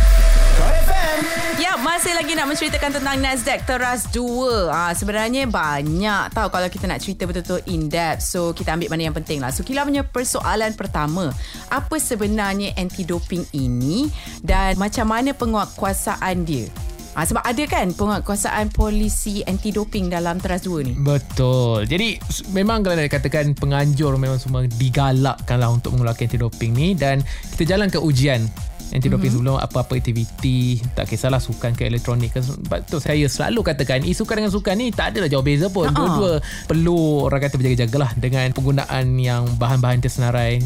Ya, 1.61 1.77
masih 1.79 2.11
lagi 2.17 2.33
nak 2.35 2.49
menceritakan 2.49 2.99
tentang 2.99 3.17
Nasdaq 3.23 3.63
Teras 3.63 4.09
2. 4.11 4.67
Ah, 4.67 4.91
sebenarnya 4.91 5.45
banyak 5.47 6.33
tahu 6.33 6.49
kalau 6.49 6.67
kita 6.67 6.89
nak 6.89 6.99
cerita 6.99 7.29
betul-betul 7.29 7.61
in 7.69 7.87
depth. 7.87 8.25
So, 8.25 8.51
kita 8.51 8.73
ambil 8.73 8.91
mana 8.91 9.07
yang 9.07 9.15
penting 9.15 9.39
lah. 9.39 9.53
So, 9.53 9.61
Kila 9.61 9.85
punya 9.85 10.03
persoalan 10.03 10.75
pertama. 10.75 11.31
Apa 11.69 12.01
sebenarnya 12.01 12.75
anti-doping 12.75 13.47
ini 13.55 14.09
dan 14.41 14.75
macam 14.75 15.07
mana 15.07 15.31
penguatkuasaan 15.31 16.43
dia? 16.43 16.67
Ah, 17.13 17.29
sebab 17.29 17.45
ada 17.45 17.63
kan 17.69 17.93
penguatkuasaan 17.93 18.73
polisi 18.73 19.45
anti-doping 19.45 20.09
dalam 20.09 20.41
Teras 20.41 20.65
2 20.65 20.81
ni? 20.81 20.93
Betul. 20.97 21.85
Jadi 21.85 22.17
memang 22.49 22.81
kalau 22.81 22.97
nak 22.97 23.05
dikatakan 23.05 23.53
penganjur 23.53 24.17
memang 24.17 24.41
semua 24.41 24.65
digalakkan 24.65 25.61
lah 25.61 25.69
untuk 25.69 25.93
mengeluarkan 25.93 26.25
anti-doping 26.25 26.73
ni 26.73 26.97
dan 26.97 27.21
kita 27.53 27.77
jalan 27.77 27.93
ke 27.93 28.01
ujian 28.01 28.49
anti-doping 28.93 29.33
mm-hmm. 29.33 29.57
sebelum 29.57 29.57
apa-apa 29.57 29.93
aktiviti 29.97 30.77
tak 30.93 31.09
kisahlah 31.09 31.41
sukan 31.41 31.73
ke 31.73 31.89
elektronik 31.89 32.31
ke 32.31 32.39
sebab 32.45 32.85
tu 32.85 33.01
saya 33.01 33.25
selalu 33.25 33.65
katakan 33.65 34.05
eh, 34.05 34.13
sukan 34.13 34.45
dengan 34.45 34.53
sukan 34.53 34.75
ni 34.77 34.93
tak 34.93 35.17
adalah 35.17 35.27
jauh 35.27 35.41
beza 35.41 35.67
pun 35.73 35.89
Ha-ha. 35.89 35.97
dua-dua 35.97 36.31
perlu 36.69 37.25
orang 37.25 37.41
kata 37.41 37.55
berjaga-jagalah 37.57 38.11
dengan 38.21 38.47
penggunaan 38.53 39.05
yang 39.17 39.43
bahan-bahan 39.57 39.99
tersenarai 39.99 40.61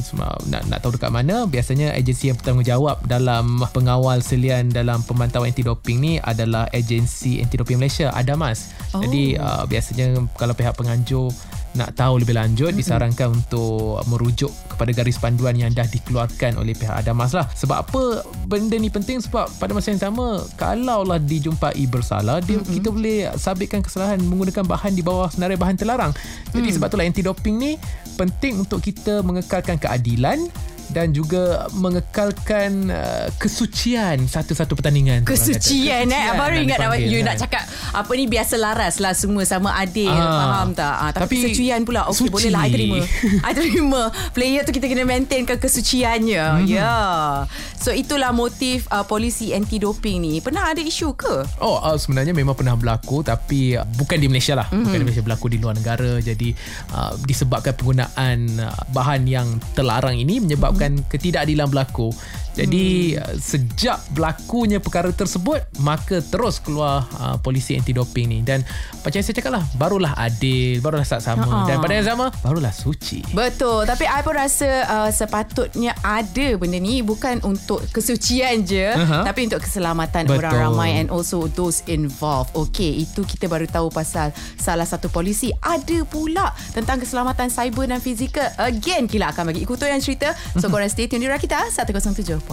nak, 0.52 0.62
nak 0.68 0.78
tahu 0.84 1.00
dekat 1.00 1.10
mana 1.10 1.48
biasanya 1.48 1.96
agensi 1.96 2.30
yang 2.30 2.38
bertanggungjawab 2.38 3.08
dalam 3.08 3.64
pengawal 3.72 4.20
selian 4.20 4.68
dalam 4.68 5.00
pemantauan 5.08 5.50
anti-doping 5.50 5.98
ni 5.98 6.14
adalah 6.20 6.68
agensi 6.76 7.40
anti-doping 7.40 7.80
Malaysia 7.80 8.12
ADAMAS 8.12 8.76
Oh. 8.96 9.04
jadi 9.04 9.36
uh, 9.36 9.64
biasanya 9.68 10.16
kalau 10.40 10.56
pihak 10.56 10.72
penganjur 10.80 11.28
nak 11.76 11.94
tahu 11.98 12.24
lebih 12.24 12.38
lanjut 12.38 12.72
mm-hmm. 12.72 12.80
disarankan 12.80 13.28
untuk 13.36 14.00
merujuk 14.08 14.54
kepada 14.72 14.92
garis 14.94 15.20
panduan 15.20 15.58
yang 15.58 15.74
dah 15.74 15.86
dikeluarkan 15.90 16.56
oleh 16.56 16.72
pihak 16.78 16.94
Adamas 16.94 17.36
lah 17.36 17.46
sebab 17.52 17.84
apa 17.84 18.02
benda 18.48 18.78
ni 18.80 18.88
penting 18.88 19.20
sebab 19.20 19.50
pada 19.60 19.76
masa 19.76 19.92
yang 19.92 20.02
sama 20.02 20.46
kalaulah 20.56 21.20
dijumpai 21.20 21.76
bersalah 21.90 22.40
dia 22.40 22.58
mm-hmm. 22.62 22.74
kita 22.80 22.88
boleh 22.94 23.18
sabitkan 23.36 23.82
kesalahan 23.84 24.22
menggunakan 24.22 24.64
bahan 24.64 24.96
di 24.96 25.04
bawah 25.04 25.28
senarai 25.28 25.60
bahan 25.60 25.76
terlarang 25.76 26.12
jadi 26.56 26.70
mm. 26.72 26.76
sebab 26.80 26.88
itulah 26.88 27.06
anti-doping 27.06 27.56
ni 27.60 27.72
penting 28.16 28.64
untuk 28.64 28.82
kita 28.82 29.22
mengekalkan 29.22 29.78
keadilan 29.78 30.50
dan 30.90 31.12
juga 31.12 31.68
mengekalkan 31.72 32.88
uh, 32.88 33.28
kesucian 33.38 34.24
satu-satu 34.24 34.74
pertandingan. 34.74 35.22
kata. 35.22 35.34
Kesucian 35.34 36.06
eh 36.06 36.16
Kesucian 36.18 36.38
Baru 36.38 36.54
nak 36.54 36.64
ingat 36.64 36.80
dipanggil, 36.80 37.08
You 37.08 37.20
kan. 37.20 37.26
nak 37.26 37.38
cakap 37.40 37.64
Apa 37.92 38.12
ni 38.14 38.26
biasa 38.26 38.56
laras 38.56 38.96
lah 38.98 39.12
Semua 39.12 39.44
sama 39.44 39.74
adil 39.74 40.08
Ah. 40.08 40.54
Faham 40.54 40.70
tak 40.72 40.88
ah, 40.94 41.12
Tapi, 41.12 41.22
Tapi 41.22 41.36
kesucian 41.44 41.82
pula 41.82 42.08
suci. 42.10 42.30
boleh 42.30 42.50
lah 42.50 42.62
I 42.64 42.70
terima 42.70 42.98
I 43.48 43.54
terima 43.54 44.02
Player 44.32 44.62
tu 44.62 44.72
kita 44.72 44.86
kena 44.86 45.04
maintainkan 45.04 45.58
kesuciannya 45.58 46.30
Ya 46.30 46.46
Mhm. 46.58 46.68
yeah. 46.68 47.44
So 47.76 47.92
itulah 47.92 48.32
motif 48.32 48.86
uh, 48.88 49.04
Polisi 49.04 49.52
anti-doping 49.52 50.18
ni 50.20 50.34
Pernah 50.38 50.70
ada 50.70 50.80
isu 50.80 51.14
ke? 51.14 51.44
Oh 51.58 51.78
uh, 51.78 51.96
sebenarnya 51.96 52.32
memang 52.32 52.54
pernah 52.54 52.74
berlaku 52.74 53.20
tapi 53.22 53.74
uh, 53.74 53.86
bukan 53.96 54.16
di 54.16 54.28
Malaysia 54.28 54.54
lah 54.54 54.68
mm-hmm. 54.68 54.84
bukan 54.84 54.98
di 54.98 55.06
Malaysia 55.06 55.24
berlaku 55.24 55.46
di 55.48 55.58
luar 55.58 55.74
negara 55.74 56.20
jadi 56.20 56.50
uh, 56.92 57.18
disebabkan 57.20 57.74
penggunaan 57.74 58.38
uh, 58.58 58.74
bahan 58.92 59.26
yang 59.26 59.48
terlarang 59.74 60.16
ini 60.16 60.40
menyebabkan 60.40 60.77
mm-hmm. 60.78 61.10
ketidakadilan 61.10 61.68
berlaku 61.68 62.14
jadi 62.58 62.86
mm. 63.14 63.22
uh, 63.22 63.36
sejak 63.38 64.02
berlakunya 64.18 64.82
perkara 64.82 65.14
tersebut 65.14 65.62
maka 65.78 66.26
terus 66.26 66.58
keluar 66.58 67.06
uh, 67.22 67.38
polisi 67.38 67.78
anti 67.78 67.94
doping 67.94 68.26
ni. 68.26 68.40
Dan 68.42 68.66
macam 69.06 69.22
saya 69.22 69.36
cakap 69.38 69.62
lah 69.62 69.64
barulah 69.78 70.18
adil 70.18 70.82
barulah 70.82 71.06
sama. 71.06 71.46
Ha-ha. 71.46 71.70
dan 71.70 71.78
pada 71.78 71.94
yang 71.94 72.08
sama 72.10 72.34
barulah 72.42 72.74
suci. 72.74 73.22
Betul. 73.30 73.86
Tapi 73.86 74.10
I 74.10 74.26
pun 74.26 74.34
rasa 74.34 74.70
uh, 74.90 75.10
Sepatutnya 75.14 75.94
ada 76.02 76.58
benda 76.58 76.82
ni 76.82 77.06
Bukan 77.06 77.46
untuk 77.46 77.84
kesucian 77.94 78.66
je 78.66 78.90
Aha. 78.90 79.28
Tapi 79.28 79.52
untuk 79.52 79.62
keselamatan 79.62 80.26
Betul. 80.26 80.40
orang 80.42 80.54
ramai 80.56 80.90
And 80.98 81.14
also 81.14 81.46
those 81.52 81.86
involved. 81.86 82.56
Okay 82.56 83.06
Itu 83.06 83.28
kita 83.28 83.46
baru 83.46 83.70
tahu 83.70 83.94
pasal 83.94 84.34
Salah 84.58 84.88
satu 84.88 85.12
polisi. 85.12 85.54
Ada 85.62 86.08
pula 86.08 86.56
Tentang 86.74 87.04
keselamatan 87.04 87.52
cyber 87.54 87.86
dan 87.86 88.02
fizikal. 88.02 88.50
Again 88.58 89.06
Kila 89.06 89.30
akan 89.30 89.54
bagi 89.54 89.68
Ikuto 89.68 89.84
yang 89.84 90.02
cerita. 90.02 90.32
So 90.58 90.72
korang 90.72 90.88
stay 90.88 91.12
tune 91.12 91.22
di 91.22 91.30
Rakita 91.30 91.70
107.9 91.70 92.47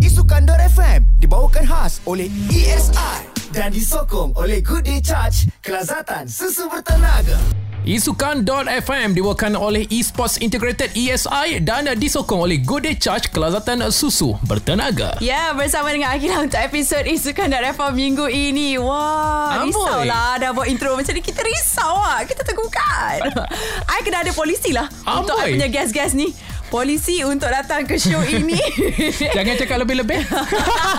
Isukan 0.00 0.48
FM 0.48 1.04
dibawakan 1.20 1.68
khas 1.68 2.00
oleh 2.08 2.32
ESI 2.48 3.28
dan 3.52 3.68
disokong 3.68 4.32
oleh 4.32 4.64
Good 4.64 4.88
Day 4.88 5.04
Charge, 5.04 5.44
kelazatan 5.60 6.24
susu 6.24 6.64
bertenaga. 6.72 7.36
Isukan.FM 7.84 9.12
dibawakan 9.12 9.60
oleh 9.60 9.84
Esports 9.92 10.40
Integrated 10.40 10.96
ESI 10.96 11.60
dan 11.60 11.84
disokong 12.00 12.48
oleh 12.48 12.64
Good 12.64 12.88
Day 12.88 12.96
Charge 12.96 13.28
kelazatan 13.28 13.84
susu 13.92 14.40
bertenaga. 14.48 15.20
Ya, 15.20 15.52
bersama 15.52 15.92
dengan 15.92 16.16
Akila 16.16 16.40
untuk 16.40 16.60
episod 16.60 17.04
Isukan 17.04 17.52
dan 17.52 17.60
Reform 17.60 17.96
minggu 17.96 18.24
ini. 18.24 18.80
Wah, 18.80 19.64
Amboi. 19.64 19.68
risau 19.68 20.00
lah 20.08 20.40
dah 20.40 20.50
buat 20.56 20.64
intro 20.64 20.96
macam 20.96 21.12
ni. 21.12 21.20
Kita 21.20 21.44
risau 21.44 21.92
lah. 22.00 22.24
Kita 22.24 22.40
tegukan. 22.40 23.16
I 23.92 24.00
kena 24.00 24.24
ada 24.24 24.32
polisi 24.32 24.72
lah 24.72 24.88
untuk 25.20 25.36
I 25.36 25.52
Amboi. 25.52 25.52
punya 25.60 25.68
guest-guest 25.68 26.16
ni. 26.16 26.32
Polisi 26.70 27.18
untuk 27.26 27.50
datang 27.50 27.82
ke 27.82 27.98
show 27.98 28.22
ini. 28.22 28.54
Jangan 29.34 29.58
cakap 29.58 29.82
lebih-lebih. 29.82 30.22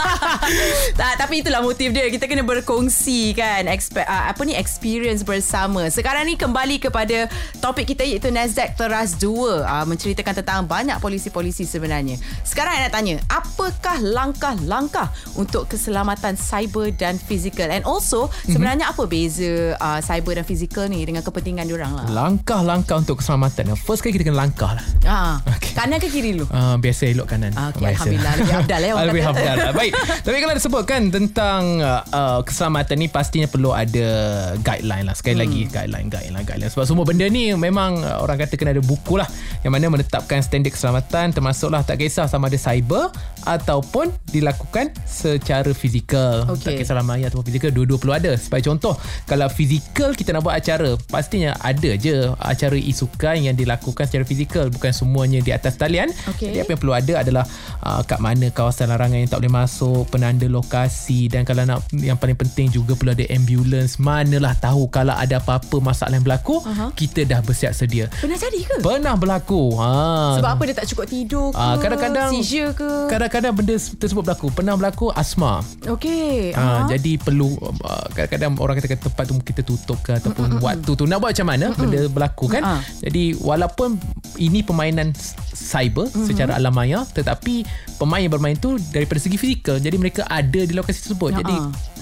tak, 0.99 1.13
tapi 1.15 1.39
itulah 1.39 1.63
motif 1.63 1.95
dia. 1.95 2.11
Kita 2.11 2.27
kena 2.27 2.43
berkongsi 2.43 3.31
kan 3.31 3.71
expe- 3.71 4.03
uh, 4.03 4.35
apa 4.35 4.43
ni 4.43 4.51
experience 4.51 5.23
bersama. 5.23 5.87
Sekarang 5.87 6.27
ni 6.27 6.35
kembali 6.35 6.75
kepada 6.75 7.31
topik 7.63 7.95
kita 7.95 8.03
iaitu 8.03 8.27
Nasdaq 8.35 8.75
Teras 8.75 9.15
2 9.15 9.63
uh, 9.63 9.85
menceritakan 9.87 10.43
tentang 10.43 10.67
banyak 10.67 10.99
polisi-polisi 10.99 11.63
sebenarnya. 11.63 12.19
Sekarang 12.43 12.75
saya 12.75 12.91
nak 12.91 12.93
tanya, 12.93 13.15
apakah 13.31 14.03
langkah-langkah 14.03 15.07
untuk 15.39 15.71
keselamatan 15.71 16.35
cyber 16.35 16.91
dan 16.91 17.15
fizikal? 17.15 17.71
And 17.71 17.87
also, 17.87 18.27
sebenarnya 18.43 18.91
apa 18.91 19.07
beza 19.07 19.79
uh, 19.79 20.03
cyber 20.03 20.35
dan 20.35 20.43
fizikal 20.43 20.91
ni 20.91 20.99
dengan 21.07 21.23
kepentingan 21.23 21.63
diorang 21.63 21.95
lah? 21.95 22.11
Langkah-langkah 22.11 22.99
untuk 22.99 23.23
keselamatan. 23.23 23.71
First 23.79 24.03
kali 24.03 24.19
kita 24.19 24.27
kena 24.27 24.43
langkah 24.43 24.75
lah. 24.75 24.85
Ah, 25.07 25.39
Kanan 25.72 26.03
ke 26.03 26.12
kiri 26.12 26.36
dulu? 26.36 26.46
Uh, 26.51 26.75
biasa 26.75 27.15
elok 27.15 27.27
kanan. 27.32 27.56
Ah, 27.56 27.72
okey, 27.72 27.80
Biasa. 27.80 28.12
Alhamdulillah. 28.12 28.34
Lebih 28.36 28.51
eh, 28.51 28.91
orang 28.91 29.08
Lebih 29.08 29.24
afdal 29.24 29.56
lah. 29.56 29.74
Baik. 29.74 29.91
Tapi 30.25 30.38
kalau 30.44 30.56
disebutkan 30.58 31.01
tentang 31.13 31.62
uh, 32.12 32.39
keselamatan 32.44 32.96
ni 33.00 33.08
pastinya 33.08 33.48
perlu 33.48 33.72
ada 33.72 34.08
guideline 34.60 35.08
lah. 35.08 35.15
Sekali 35.15 35.36
hmm. 35.39 35.44
lagi 35.48 35.62
guideline, 35.72 36.08
guideline, 36.12 36.46
guideline. 36.46 36.72
Sebab 36.72 36.86
semua 36.89 37.08
benda 37.08 37.24
ni 37.32 37.56
memang 37.56 38.03
uh, 38.03 38.20
orang 38.20 38.44
kata 38.44 38.60
kena 38.60 38.75
ada 38.75 38.84
buku 38.84 39.15
lah 39.15 39.27
yang 39.63 39.72
mana 39.72 39.88
menetapkan 39.88 40.44
standard 40.44 40.75
keselamatan 40.75 41.32
termasuklah 41.32 41.86
tak 41.88 42.03
kisah 42.03 42.27
sama 42.27 42.51
ada 42.51 42.60
cyber 42.60 43.13
ataupun 43.48 44.12
dilakukan 44.34 44.91
secara 45.08 45.72
fizikal. 45.72 46.51
Okey. 46.51 46.68
Tak 46.68 46.74
kisahlah 46.84 47.06
maya 47.06 47.32
ataupun 47.32 47.48
fizikal 47.48 47.72
dua-dua 47.72 47.98
perlu 47.98 48.13
ada. 48.13 48.32
Sebagai 48.36 48.68
contoh, 48.68 49.00
kalau 49.24 49.48
fizikal 49.48 50.12
kita 50.13 50.36
nak 50.36 50.44
buat 50.44 50.60
acara, 50.60 51.00
pastinya 51.08 51.56
ada 51.63 51.96
je 51.96 52.27
acara 52.38 52.75
isukan 52.75 53.39
yang 53.39 53.56
dilakukan 53.56 54.03
secara 54.03 54.27
fizikal 54.27 54.68
bukan 54.68 54.91
semuanya 54.91 55.39
di 55.39 55.50
atas 55.53 55.75
talian. 55.77 56.10
Okey. 56.31 56.51
Jadi 56.51 56.60
apa 56.63 56.70
yang 56.74 56.81
perlu 56.81 56.96
ada 56.96 57.13
adalah 57.22 57.46
uh, 57.84 58.01
kat 58.05 58.20
mana 58.22 58.48
kawasan 58.50 58.89
larangan 58.89 59.20
yang 59.22 59.29
tak 59.29 59.39
boleh 59.43 59.53
masuk, 59.53 60.08
penanda 60.10 60.46
lokasi 60.48 61.27
dan 61.27 61.43
kalau 61.43 61.63
nak 61.65 61.86
yang 61.93 62.15
paling 62.15 62.38
penting 62.38 62.72
juga 62.72 62.96
perlu 62.96 63.13
ada 63.13 63.25
ambulans. 63.29 63.98
Manalah 64.01 64.53
tahu 64.58 64.88
kalau 64.88 65.15
ada 65.15 65.41
apa-apa 65.41 65.77
masalah 65.81 66.15
yang 66.15 66.25
berlaku, 66.25 66.62
Aha. 66.63 66.93
kita 66.96 67.25
dah 67.25 67.39
bersiap 67.43 67.74
sedia. 67.75 68.08
Pernah 68.22 68.38
jadi 68.38 68.60
ke? 68.63 68.75
Pernah 68.81 69.15
berlaku. 69.17 69.75
Ha. 69.77 69.91
Sebab 70.39 70.50
apa 70.50 70.62
dia 70.70 70.75
tak 70.77 70.88
cukup 70.93 71.05
tidur 71.10 71.48
ke? 71.53 71.60
Ah, 71.60 71.75
kadang-kadang 71.81 72.29
Seizure 72.31 72.72
ke? 72.77 72.89
Kadang-kadang 73.10 73.53
benda 73.55 73.75
tersebut 73.77 74.24
berlaku. 74.24 74.48
Pernah 74.53 74.74
berlaku 74.77 75.10
asma. 75.13 75.65
Okey. 75.86 76.53
Aha. 76.55 76.89
jadi 76.89 77.17
perlu 77.22 77.58
uh, 77.60 78.05
kadang-kadang 78.13 78.58
orang 78.60 78.75
kata 78.77 78.98
tempat 78.98 79.24
tu 79.27 79.34
kita 79.41 79.62
tutup 79.65 79.98
ke 80.01 80.17
ataupun 80.17 80.58
mm-hmm. 80.58 80.65
waktu 80.65 80.91
tu 80.93 81.03
nak 81.10 81.17
buat 81.22 81.31
macam 81.34 81.48
mana 81.48 81.65
mm-hmm. 81.72 81.81
benda 81.81 82.01
berlaku 82.12 82.46
kan. 82.51 82.62
Ha. 82.63 82.74
Jadi 83.01 83.38
walaupun 83.39 83.98
ini 84.38 84.62
permainan 84.62 85.13
cyber 85.50 86.07
mm-hmm. 86.07 86.27
secara 86.27 86.57
alam 86.57 86.74
maya 86.74 87.03
tetapi 87.12 87.65
pemain 87.98 88.21
yang 88.21 88.33
bermain 88.33 88.57
tu 88.57 88.77
daripada 88.93 89.21
segi 89.21 89.38
fizikal 89.38 89.77
jadi 89.77 89.98
mereka 89.98 90.25
ada 90.29 90.62
di 90.65 90.74
lokasi 90.74 91.05
tersebut. 91.05 91.31
Ha. 91.33 91.38
Jadi 91.41 91.55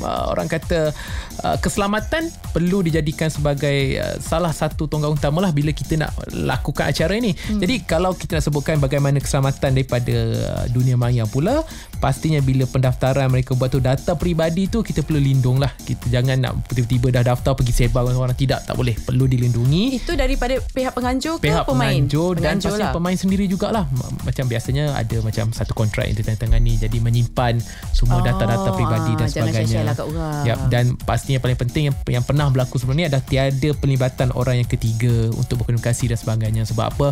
uh, 0.03 0.25
orang 0.31 0.48
kata 0.48 0.96
uh, 1.43 1.58
keselamatan 1.60 2.31
perlu 2.55 2.84
dijadikan 2.84 3.27
sebagai 3.27 4.00
uh, 4.00 4.15
salah 4.19 4.51
satu 4.51 4.88
tonggak 4.88 5.19
utama 5.19 5.43
lah 5.43 5.51
bila 5.51 5.75
kita 5.75 6.00
nak 6.00 6.15
lakukan 6.31 6.91
acara 6.91 7.15
ini. 7.15 7.36
Mm. 7.36 7.60
Jadi 7.62 7.75
kalau 7.84 8.15
kita 8.15 8.39
nak 8.39 8.46
sebutkan 8.48 8.75
bagaimana 8.79 9.19
keselamatan 9.19 9.75
daripada 9.75 10.15
uh, 10.55 10.65
dunia 10.72 10.96
maya 10.96 11.27
pula 11.27 11.62
pastinya 12.00 12.39
bila 12.39 12.63
pendaftaran 12.65 13.27
mereka 13.29 13.53
buat 13.53 13.69
tu 13.69 13.84
data 13.84 14.15
peribadi 14.15 14.72
tu 14.72 14.79
kita 14.81 15.03
perlu 15.03 15.19
lindung 15.19 15.60
lah 15.60 15.69
kita 15.84 16.08
jangan 16.08 16.39
nak 16.39 16.53
tiba-tiba 16.72 17.12
dah 17.19 17.24
daftar 17.36 17.53
pergi 17.53 17.86
sebar 17.86 18.08
dengan 18.08 18.24
orang 18.25 18.38
tidak 18.39 18.63
tak 18.65 18.74
boleh 18.79 18.96
perlu 18.96 19.27
dilindungi 19.27 20.00
Itu 20.00 20.15
daripada 20.15 20.58
pihak 20.74 20.96
penganjur 20.96 21.38
ke 21.38 21.51
pihak 21.51 21.67
pemain? 21.67 21.91
penganjur 21.91 22.39
dan 22.39 22.58
Penganjur 22.58 22.72
pasti 22.72 22.81
lah. 22.81 22.91
pemain 22.96 23.17
sendiri 23.19 23.28
jugalah. 23.36 23.86
M- 23.89 24.24
macam 24.25 24.45
biasanya 24.50 24.95
ada 24.95 25.17
macam 25.21 25.51
satu 25.53 25.74
kontrak 25.75 26.07
yang 26.09 26.17
ditandatangani 26.17 26.79
jadi 26.79 26.98
menyimpan 26.98 27.59
semua 27.93 28.19
Oh, 28.19 28.25
data-data 28.25 28.75
peribadi 28.75 29.12
dan 29.15 29.27
ah, 29.27 29.31
sebagainya. 29.31 29.79
lah. 29.86 29.95
Yap, 30.43 30.59
dan 30.67 30.98
pastinya 30.98 31.39
paling 31.39 31.55
penting 31.55 31.83
yang, 31.88 31.95
yang 32.09 32.24
pernah 32.25 32.51
berlaku 32.51 32.75
sebelum 32.75 33.00
ni 33.00 33.05
adalah 33.07 33.24
tiada 33.24 33.69
pelibatan 33.77 34.33
orang 34.36 34.59
yang 34.59 34.69
ketiga 34.69 35.31
untuk 35.36 35.63
berkomunikasi 35.63 36.12
dan 36.12 36.17
sebagainya. 36.19 36.63
Sebab 36.67 36.86
apa? 36.95 37.07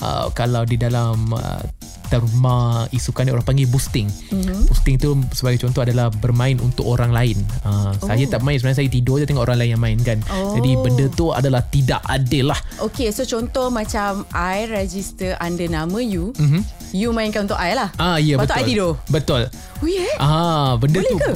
Uh, 0.00 0.26
kalau 0.36 0.66
di 0.68 0.76
dalam 0.76 1.32
uh, 1.32 1.62
terma 2.10 2.90
isukan 2.90 3.22
ni 3.22 3.30
orang 3.30 3.46
panggil 3.46 3.70
boosting 3.70 4.10
mm-hmm. 4.10 4.66
boosting 4.66 4.98
tu 4.98 5.14
sebagai 5.30 5.62
contoh 5.62 5.86
adalah 5.86 6.10
bermain 6.10 6.58
untuk 6.58 6.90
orang 6.90 7.14
lain 7.14 7.38
uh, 7.62 7.94
oh. 7.94 8.06
saya 8.10 8.26
tak 8.26 8.42
main 8.42 8.58
sebenarnya 8.58 8.82
saya 8.82 8.90
tidur 8.90 9.22
je 9.22 9.30
tengok 9.30 9.46
orang 9.46 9.62
lain 9.62 9.78
yang 9.78 9.82
main 9.82 9.98
kan 10.02 10.18
Oh. 10.30 10.54
jadi 10.54 10.78
benda 10.78 11.06
tu 11.16 11.32
adalah 11.34 11.64
tidak 11.70 11.98
adil 12.06 12.52
lah 12.52 12.60
Okey, 12.80 13.12
so 13.12 13.28
contoh 13.28 13.68
macam 13.68 14.24
I 14.32 14.64
register 14.64 15.36
under 15.36 15.68
nama 15.68 16.00
you. 16.00 16.32
Mm-hmm. 16.40 16.62
You 16.96 17.12
mainkan 17.12 17.44
untuk 17.44 17.60
I 17.60 17.76
lah. 17.76 17.92
Ah 18.00 18.16
ya 18.16 18.40
Lepas 18.40 18.48
tu 18.48 18.56
betul. 18.56 18.64
I 18.64 18.68
tidur. 18.72 18.92
Betul. 19.12 19.42
Oh 19.84 19.88
yeah? 19.88 20.14
Ah, 20.16 20.70
benda 20.80 21.04
Boleh 21.04 21.10
tu 21.12 21.16
ke? 21.20 21.32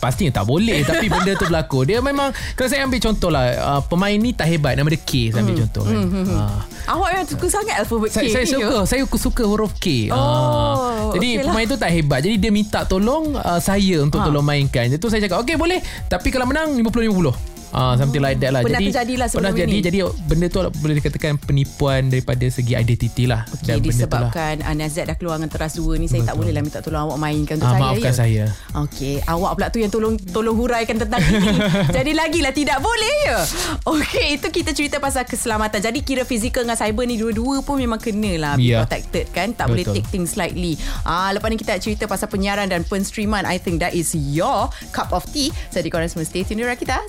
Pastinya 0.00 0.32
tak 0.34 0.44
boleh 0.44 0.80
tapi 0.88 1.06
benda 1.06 1.32
tu 1.32 1.44
berlaku. 1.44 1.84
Dia 1.84 2.00
memang 2.00 2.28
kalau 2.52 2.66
saya 2.66 2.82
ambil 2.82 2.98
contoh 2.98 3.28
lah 3.28 3.44
uh, 3.54 3.80
pemain 3.82 4.10
ni 4.12 4.32
tak 4.32 4.48
hebat 4.48 4.74
nama 4.74 4.88
dia 4.88 4.98
K 4.98 5.30
saya 5.30 5.40
ambil 5.40 5.52
Hmm. 5.52 5.62
contoh 5.62 5.82
kan. 5.84 5.96
Ah. 6.32 6.58
Awak 6.90 7.08
memang 7.12 7.26
suka 7.28 7.46
sangat 7.46 7.74
alfabet 7.76 8.10
Saya, 8.10 8.24
K 8.24 8.32
saya 8.32 8.44
suka 8.48 8.72
ya? 8.72 8.82
Saya 8.82 9.02
suka 9.06 9.42
huruf 9.44 9.72
K 9.76 10.08
Oh, 10.08 10.16
Ah. 10.16 11.12
Jadi 11.12 11.28
okey 11.30 11.38
lah. 11.38 11.44
pemain 11.46 11.66
tu 11.66 11.76
tak 11.76 11.90
hebat 11.90 12.18
Jadi 12.18 12.36
dia 12.36 12.50
minta 12.50 12.82
tolong 12.82 13.34
uh, 13.34 13.58
Saya 13.58 14.00
untuk 14.00 14.18
Ha. 14.18 14.26
tolong 14.26 14.42
mainkan 14.42 14.86
Jadi 14.86 14.96
tu 14.96 15.06
saya 15.06 15.20
cakap 15.20 15.42
Okay 15.42 15.54
boleh 15.54 15.78
Tapi 16.06 16.28
kalau 16.28 16.44
menang 16.44 16.72
50-50 16.72 17.49
Ah, 17.72 17.94
something 17.94 18.18
like 18.18 18.36
that 18.36 18.50
lah. 18.50 18.60
Pernah 18.60 18.82
jadi, 18.82 19.14
lah 19.14 19.26
sebelum 19.26 19.50
Pernah 19.50 19.54
jadi. 19.56 19.70
ini. 19.70 19.78
Jadi 19.80 19.98
benda 20.24 20.46
tu 20.46 20.58
boleh 20.74 20.94
dikatakan 20.96 21.38
penipuan 21.38 22.06
daripada 22.06 22.42
segi 22.46 22.74
identiti 22.74 23.24
lah. 23.24 23.46
Okay, 23.48 23.78
benda 23.78 23.78
tu 23.78 23.78
lah. 23.78 23.86
disebabkan 23.86 24.54
uh, 24.60 24.74
Nazat 24.74 25.04
dah 25.06 25.14
keluar 25.14 25.36
dengan 25.36 25.48
teras 25.48 25.72
dua 25.72 25.94
ni 25.94 26.04
Saya 26.04 26.24
tak 26.24 26.34
boleh 26.34 26.50
lah 26.50 26.60
minta 26.60 26.80
tolong 26.80 27.06
awak 27.06 27.18
mainkan 27.18 27.56
untuk 27.56 27.66
Ah, 27.66 27.72
saya 27.72 27.82
maafkan 27.84 28.04
ya? 28.04 28.12
saya. 28.12 28.44
Okey, 28.76 29.14
awak 29.24 29.50
pula 29.52 29.66
tu 29.68 29.78
yang 29.78 29.88
tolong 29.88 30.14
tolong 30.26 30.56
huraikan 30.56 30.96
tentang 30.96 31.22
ini. 31.22 31.46
Jadi 31.96 32.10
lagilah 32.12 32.50
tidak 32.50 32.78
boleh 32.78 33.14
ya. 33.24 33.38
Okey, 33.84 34.26
itu 34.34 34.48
kita 34.48 34.70
cerita 34.70 34.96
pasal 34.98 35.22
keselamatan. 35.22 35.78
Jadi 35.78 36.00
kira 36.00 36.22
fizikal 36.22 36.62
dengan 36.62 36.74
cyber 36.74 37.04
ni 37.04 37.16
dua-dua 37.16 37.60
pun 37.60 37.76
memang 37.76 37.96
kena 37.96 38.34
lah 38.36 38.52
be 38.54 38.66
Ya. 38.68 38.82
protected 38.82 39.30
kan. 39.30 39.50
Tak 39.50 39.66
boleh 39.66 39.82
Betul. 39.82 39.94
take 39.96 40.08
things 40.08 40.34
lightly. 40.34 40.74
Ah, 41.02 41.30
lepas 41.30 41.46
ni 41.46 41.56
kita 41.56 41.76
cerita 41.76 42.04
pasal 42.04 42.26
penyiaran 42.26 42.66
dan 42.66 42.82
penstreaman. 42.82 43.42
I 43.42 43.56
think 43.56 43.78
that 43.78 43.92
is 43.92 44.10
your 44.10 44.66
cup 44.90 45.10
of 45.10 45.22
tea. 45.26 45.50
Jadi 45.68 45.86
korang 45.86 46.06
semua 46.06 46.22
stay 46.22 46.42
tune 46.42 46.58
di 46.58 46.64
Rakita 46.64 47.06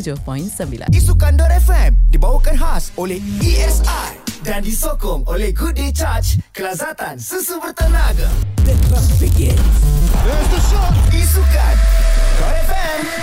107.9. 0.00 0.96
Isukan 0.96 1.36
FM 1.36 1.92
dibawakan 2.08 2.56
khas 2.56 2.88
oleh 2.96 3.20
ESI 3.44 4.16
Dan 4.40 4.64
disokong 4.64 5.28
oleh 5.28 5.52
Good 5.52 5.76
Day 5.76 5.92
Charge, 5.92 6.40
kelazatan 6.56 7.20
susu 7.20 7.60
bertenaga. 7.60 8.32
Isukan 8.64 8.80
Kau 8.88 9.04
FM. 9.20 9.52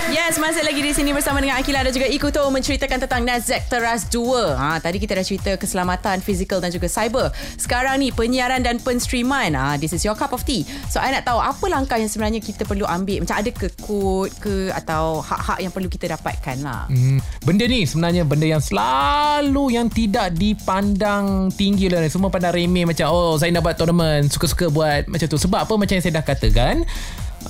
Yes, 0.08 0.36
masih 0.36 0.60
lagi 0.60 0.84
di 0.84 0.92
sini 0.92 1.16
bersama 1.16 1.40
dengan 1.40 1.56
Akila 1.56 1.80
dan 1.80 1.88
juga 1.88 2.04
Ikuto 2.04 2.44
menceritakan 2.52 3.04
tentang 3.04 3.24
Nasdaq 3.24 3.64
Teras 3.68 4.08
2. 4.12 4.60
Ha, 4.60 4.76
tadi 4.76 5.00
kita 5.00 5.16
dah 5.16 5.24
cerita 5.24 5.56
keselamatan 5.56 6.20
fizikal 6.20 6.60
dan 6.60 6.68
juga 6.68 6.84
cyber. 6.84 7.32
Sekarang 7.56 7.96
ni 7.96 8.12
penyiaran 8.12 8.60
dan 8.60 8.76
penstreaman. 8.76 9.56
Ha, 9.56 9.80
this 9.80 9.96
is 9.96 10.04
your 10.04 10.12
cup 10.12 10.36
of 10.36 10.44
tea. 10.44 10.68
So, 10.92 11.00
I 11.00 11.16
nak 11.16 11.24
tahu 11.24 11.40
apa 11.40 11.64
langkah 11.72 11.96
yang 11.96 12.12
sebenarnya 12.12 12.44
kita 12.44 12.68
perlu 12.68 12.84
ambil. 12.84 13.24
Macam 13.24 13.36
ada 13.40 13.48
ke 13.48 13.72
kod 13.80 14.28
ke 14.36 14.68
atau 14.72 15.24
hak-hak 15.24 15.64
yang 15.64 15.72
perlu 15.72 15.88
kita 15.88 16.12
dapatkan 16.12 16.56
lah. 16.60 16.88
Hmm, 16.92 17.24
benda 17.48 17.64
ni 17.64 17.88
sebenarnya 17.88 18.28
benda 18.28 18.44
yang 18.48 18.60
selalu 18.60 19.80
yang 19.80 19.88
tidak 19.88 20.36
dipandang 20.36 21.48
tinggi 21.56 21.88
orang. 21.88 22.08
Semua 22.12 22.28
pandang 22.28 22.52
remeh 22.52 22.84
macam 22.84 23.12
oh 23.12 23.40
saya 23.40 23.48
buat 23.64 23.80
tournament, 23.80 24.28
suka-suka 24.28 24.68
buat 24.68 25.08
macam 25.08 25.24
tu. 25.24 25.40
Sebab 25.40 25.64
apa 25.64 25.74
macam 25.76 25.96
yang 25.96 26.04
saya 26.04 26.20
dah 26.20 26.24
katakan, 26.24 26.84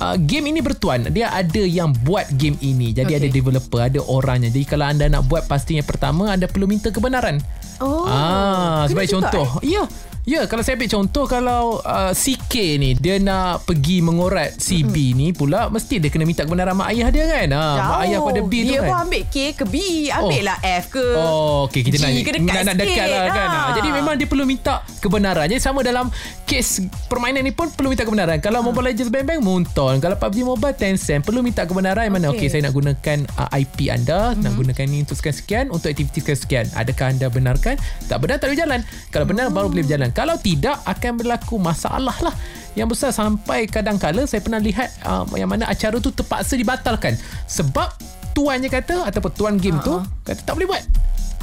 uh, 0.00 0.16
game 0.16 0.48
ini 0.48 0.60
bertuan. 0.60 1.06
Dia 1.08 1.30
ada 1.30 1.60
yang 1.60 1.94
buat 1.98 2.26
game 2.32 2.58
ini. 2.60 2.90
Jadi 2.90 3.12
Okey. 3.12 3.20
ada 3.20 3.28
developer, 3.28 3.80
ada 3.80 4.00
orangnya. 4.02 4.48
Jadi 4.48 4.64
kalau 4.64 4.84
anda 4.84 5.06
nak 5.06 5.24
buat 5.24 5.44
pastinya 5.44 5.80
pertama 5.80 6.28
anda 6.28 6.44
perlu 6.44 6.64
minta 6.64 6.88
kebenaran. 6.88 7.38
Oh, 7.78 8.04
Ah, 8.04 8.82
sebagai 8.84 9.12
contoh. 9.12 9.46
eh? 9.60 9.70
Ya. 9.70 9.84
Ya, 10.28 10.44
kalau 10.44 10.60
saya 10.60 10.76
ambil 10.76 10.92
contoh 10.92 11.24
kalau 11.24 11.80
uh, 11.80 12.12
CK 12.12 12.52
ni 12.76 12.92
dia 12.92 13.16
nak 13.16 13.64
pergi 13.64 14.04
mengorat 14.04 14.60
CB 14.60 14.92
ni 15.16 15.32
pula 15.32 15.72
mesti 15.72 15.96
dia 15.96 16.12
kena 16.12 16.28
minta 16.28 16.44
kebenaran 16.44 16.76
mak 16.76 16.92
ayah 16.92 17.08
dia 17.08 17.24
kan. 17.24 17.48
Ha, 17.48 17.64
mak 17.80 17.98
ayah 18.04 18.20
pada 18.20 18.40
B 18.42 18.52
tu 18.60 18.68
Dia 18.68 18.78
kan. 18.78 18.84
pun 18.84 18.96
ambil 19.08 19.22
K 19.24 19.36
ke 19.56 19.64
B. 19.64 19.74
Ambil 20.12 20.42
lah 20.44 20.60
F 20.60 20.92
ke. 20.92 21.06
Oh, 21.16 21.64
okey 21.64 21.80
kita 21.80 21.96
G 21.96 22.02
nak 22.04 22.10
ke 22.12 22.30
dekat 22.34 22.44
nak, 22.44 22.64
nak 22.66 22.76
dekat 22.76 23.06
lah 23.08 23.24
kan. 23.26 23.48
Ha. 23.48 23.56
Ha. 23.56 23.70
Jadi 23.72 23.87
memang 24.08 24.16
dia 24.16 24.24
perlu 24.24 24.48
minta 24.48 24.80
kebenaran. 25.04 25.44
Jadi 25.52 25.60
sama 25.60 25.84
dalam 25.84 26.08
kes 26.48 26.80
permainan 27.12 27.44
ni 27.44 27.52
pun 27.52 27.68
perlu 27.68 27.92
minta 27.92 28.08
kebenaran. 28.08 28.40
Kalau 28.40 28.64
Mobile 28.64 28.96
Legends 28.96 29.12
Bang 29.12 29.28
Bang 29.28 29.44
Munton, 29.44 30.00
kalau 30.00 30.16
PUBG 30.16 30.48
Mobile 30.48 30.72
Tencent 30.72 31.20
perlu 31.20 31.44
minta 31.44 31.68
kebenaran 31.68 32.08
okay. 32.08 32.14
mana 32.16 32.32
Okey. 32.32 32.48
saya 32.48 32.64
nak 32.64 32.72
gunakan 32.72 33.18
uh, 33.36 33.52
IP 33.52 33.92
anda, 33.92 34.32
mm-hmm. 34.32 34.40
nak 34.48 34.52
gunakan 34.56 34.84
ni 34.88 35.04
untuk 35.04 35.20
sekian-sekian 35.20 35.68
untuk 35.68 35.92
aktiviti 35.92 36.24
sekian-sekian. 36.24 36.72
Adakah 36.72 37.12
anda 37.12 37.28
benarkan? 37.28 37.76
Tak 38.08 38.16
benar 38.24 38.40
tak 38.40 38.48
boleh 38.48 38.60
jalan. 38.64 38.80
Kalau 39.12 39.26
benar 39.28 39.52
baru 39.52 39.68
boleh 39.68 39.84
berjalan. 39.84 40.08
Kalau 40.16 40.40
tidak 40.40 40.80
akan 40.88 41.12
berlaku 41.20 41.60
masalah 41.60 42.16
lah 42.24 42.32
yang 42.72 42.88
besar 42.88 43.12
sampai 43.12 43.68
kadang-kala 43.68 44.24
saya 44.24 44.40
pernah 44.40 44.62
lihat 44.62 44.88
uh, 45.04 45.28
yang 45.36 45.52
mana 45.52 45.68
acara 45.68 46.00
tu 46.00 46.14
terpaksa 46.14 46.56
dibatalkan 46.56 47.12
sebab 47.44 47.92
tuannya 48.32 48.70
kata 48.70 49.04
ataupun 49.10 49.32
tuan 49.34 49.54
game 49.58 49.76
tu 49.84 50.00
kata 50.24 50.40
tak 50.48 50.56
boleh 50.56 50.72
buat. 50.72 50.84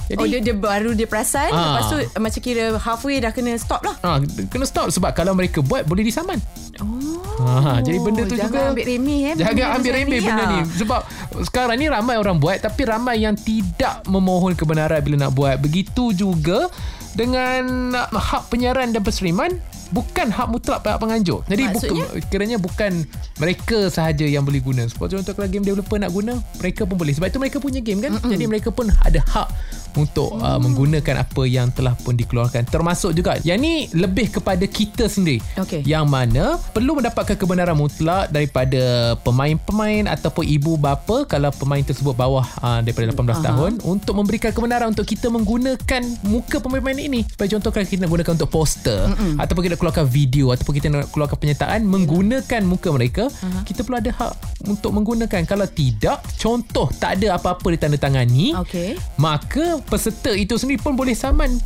Jadi 0.06 0.20
Oh 0.22 0.28
dia, 0.30 0.40
dia 0.42 0.56
baru 0.56 0.94
dia 0.94 1.08
perasan 1.10 1.50
Ah. 1.50 1.78
Lepas 1.78 1.86
tu 1.90 1.98
uh, 1.98 2.22
Macam 2.22 2.42
kira 2.42 2.64
halfway 2.78 3.18
dah 3.22 3.32
kena 3.34 3.58
stop 3.58 3.82
lah. 3.82 3.96
Ha, 4.06 4.22
kena 4.50 4.66
stop 4.68 4.94
sebab 4.94 5.12
kalau 5.18 5.34
mereka 5.34 5.66
buat 5.66 5.86
boleh 5.86 6.06
disaman. 6.06 6.38
Oh. 6.82 7.22
Ha, 7.36 7.84
jadi 7.84 8.00
benda 8.00 8.24
tu 8.24 8.40
jangan 8.40 8.48
juga 8.48 8.60
ambil 8.72 8.86
remeh 8.86 9.20
eh. 9.32 9.34
Jangan 9.36 9.54
benda 9.54 9.76
ambil 9.76 9.92
remeh 9.98 10.20
benda 10.24 10.44
ni. 10.50 10.60
Sebab 10.80 11.02
sekarang 11.44 11.78
ni 11.80 11.88
ramai 11.92 12.16
orang 12.16 12.40
buat 12.40 12.64
Tapi 12.64 12.82
ramai 12.88 13.26
yang 13.26 13.36
tidak 13.36 14.06
memohon 14.08 14.56
kebenaran 14.56 15.02
bila 15.04 15.28
nak 15.28 15.34
buat. 15.36 15.60
Begitu 15.60 16.16
juga 16.16 16.72
dengan 17.16 17.96
hak 18.12 18.52
penyiaran 18.52 18.92
dan 18.92 19.02
perseriman 19.04 19.56
Bukan 19.96 20.28
hak 20.28 20.48
mutlak 20.52 20.84
pihak 20.84 21.00
penganjur 21.00 21.48
Jadi 21.48 21.64
Maksudnya? 21.72 22.04
bukan, 22.04 22.28
kiranya 22.28 22.58
bukan 22.60 22.92
mereka 23.40 23.88
sahaja 23.88 24.28
yang 24.28 24.44
boleh 24.44 24.60
guna 24.60 24.84
Sebab 24.92 25.08
contoh 25.08 25.32
kalau 25.32 25.48
game 25.48 25.64
developer 25.64 25.96
nak 25.96 26.12
guna 26.12 26.44
Mereka 26.60 26.84
pun 26.84 27.00
boleh 27.00 27.16
Sebab 27.16 27.32
itu 27.32 27.40
mereka 27.40 27.58
punya 27.64 27.80
game 27.80 28.04
kan 28.04 28.20
Mm-mm. 28.20 28.28
Jadi 28.28 28.44
mereka 28.52 28.76
pun 28.76 28.92
ada 28.92 29.24
hak 29.24 29.48
untuk 29.96 30.36
uh, 30.38 30.60
menggunakan 30.60 31.24
apa 31.24 31.44
yang 31.48 31.72
telah 31.72 31.96
pun 31.96 32.14
dikeluarkan 32.14 32.68
termasuk 32.68 33.16
juga 33.16 33.40
yang 33.48 33.58
ni 33.60 33.88
lebih 33.96 34.40
kepada 34.40 34.64
kita 34.68 35.08
sendiri 35.08 35.40
Okey. 35.56 35.88
yang 35.88 36.06
mana 36.06 36.60
perlu 36.76 37.00
mendapatkan 37.00 37.36
kebenaran 37.40 37.76
mutlak 37.76 38.30
daripada 38.30 39.16
pemain-pemain 39.24 40.12
ataupun 40.12 40.44
ibu 40.46 40.76
bapa 40.76 41.24
kalau 41.26 41.50
pemain 41.56 41.82
tersebut 41.82 42.14
bawah 42.14 42.46
uh, 42.62 42.80
daripada 42.84 43.12
18 43.12 43.16
Aha. 43.16 43.44
tahun 43.52 43.72
untuk 43.82 44.14
memberikan 44.20 44.52
kebenaran 44.52 44.92
untuk 44.92 45.08
kita 45.08 45.32
menggunakan 45.32 46.02
muka 46.28 46.60
pemain-pemain 46.60 47.00
ini 47.00 47.24
sebagai 47.26 47.58
contoh 47.58 47.72
kalau 47.72 47.88
kita 47.88 48.06
nak 48.06 48.12
gunakan 48.12 48.34
untuk 48.36 48.52
poster 48.52 49.02
Mm-mm. 49.10 49.40
ataupun 49.40 49.62
kita 49.66 49.74
nak 49.80 49.84
keluarkan 49.86 50.10
video 50.10 50.50
ataupun 50.50 50.74
kita 50.74 50.88
nak 50.90 51.14
keluarkan 51.14 51.38
penyertaan 51.38 51.86
menggunakan 51.86 52.62
muka 52.66 52.90
mereka 52.90 53.30
Aha. 53.30 53.62
kita 53.62 53.86
perlu 53.86 54.02
ada 54.02 54.10
hak 54.10 54.34
untuk 54.66 54.98
menggunakan. 54.98 55.46
Kalau 55.46 55.70
tidak 55.70 56.26
contoh 56.42 56.90
tak 56.98 57.22
ada 57.22 57.38
apa-apa 57.38 57.78
ditandatangani 57.78 58.58
Okay 58.58 58.98
maka 59.22 59.78
peserta 59.86 60.34
itu 60.34 60.58
sendiri 60.58 60.82
pun 60.82 60.98
boleh 60.98 61.14
saman 61.14 61.62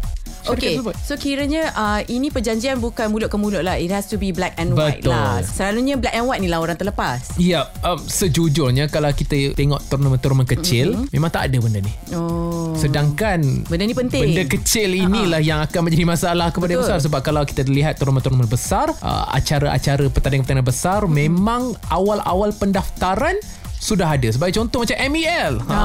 Okay, 0.48 0.80
so 1.04 1.20
kiranya 1.20 1.74
uh, 1.76 2.02
ini 2.08 2.32
perjanjian 2.32 2.80
bukan 2.80 3.12
mulut 3.12 3.28
ke 3.28 3.38
mulut 3.38 3.62
lah. 3.66 3.76
It 3.76 3.92
has 3.92 4.08
to 4.08 4.16
be 4.16 4.32
black 4.32 4.56
and 4.56 4.72
white 4.74 5.04
Betul. 5.04 5.12
lah. 5.12 5.44
Selalunya 5.44 6.00
black 6.00 6.16
and 6.16 6.26
white 6.30 6.40
ni 6.40 6.48
lah 6.48 6.64
orang 6.64 6.80
terlepas. 6.80 7.36
Ya, 7.36 7.68
um, 7.84 8.00
sejujurnya 8.00 8.88
kalau 8.88 9.12
kita 9.12 9.52
tengok 9.54 9.84
turnamen-turnamen 9.92 10.48
kecil, 10.48 10.96
mm-hmm. 10.96 11.12
memang 11.12 11.30
tak 11.32 11.52
ada 11.52 11.58
benda 11.60 11.80
ni. 11.84 11.94
Oh. 12.16 12.72
Sedangkan 12.80 13.68
Benda 13.68 13.84
ni 13.84 13.96
penting. 13.96 14.32
Benda 14.32 14.44
kecil 14.48 14.90
inilah 14.96 15.42
yang 15.44 15.60
akan 15.66 15.80
menjadi 15.84 16.06
masalah 16.08 16.48
kepada 16.56 16.74
Betul. 16.78 16.84
besar 16.88 16.98
sebab 17.04 17.20
kalau 17.20 17.44
kita 17.44 17.68
lihat 17.68 18.00
turnamen-turnamen 18.00 18.48
besar, 18.48 18.92
uh, 19.04 19.26
acara-acara 19.36 20.08
pertandingan-pertandingan 20.08 20.68
besar 20.68 21.04
hmm. 21.04 21.12
memang 21.12 21.76
awal-awal 21.92 22.56
pendaftaran 22.56 23.36
sudah 23.80 24.14
ada. 24.14 24.28
Sebagai 24.28 24.54
contoh 24.54 24.84
macam 24.84 24.98
MEL. 25.08 25.54
Ha. 25.66 25.80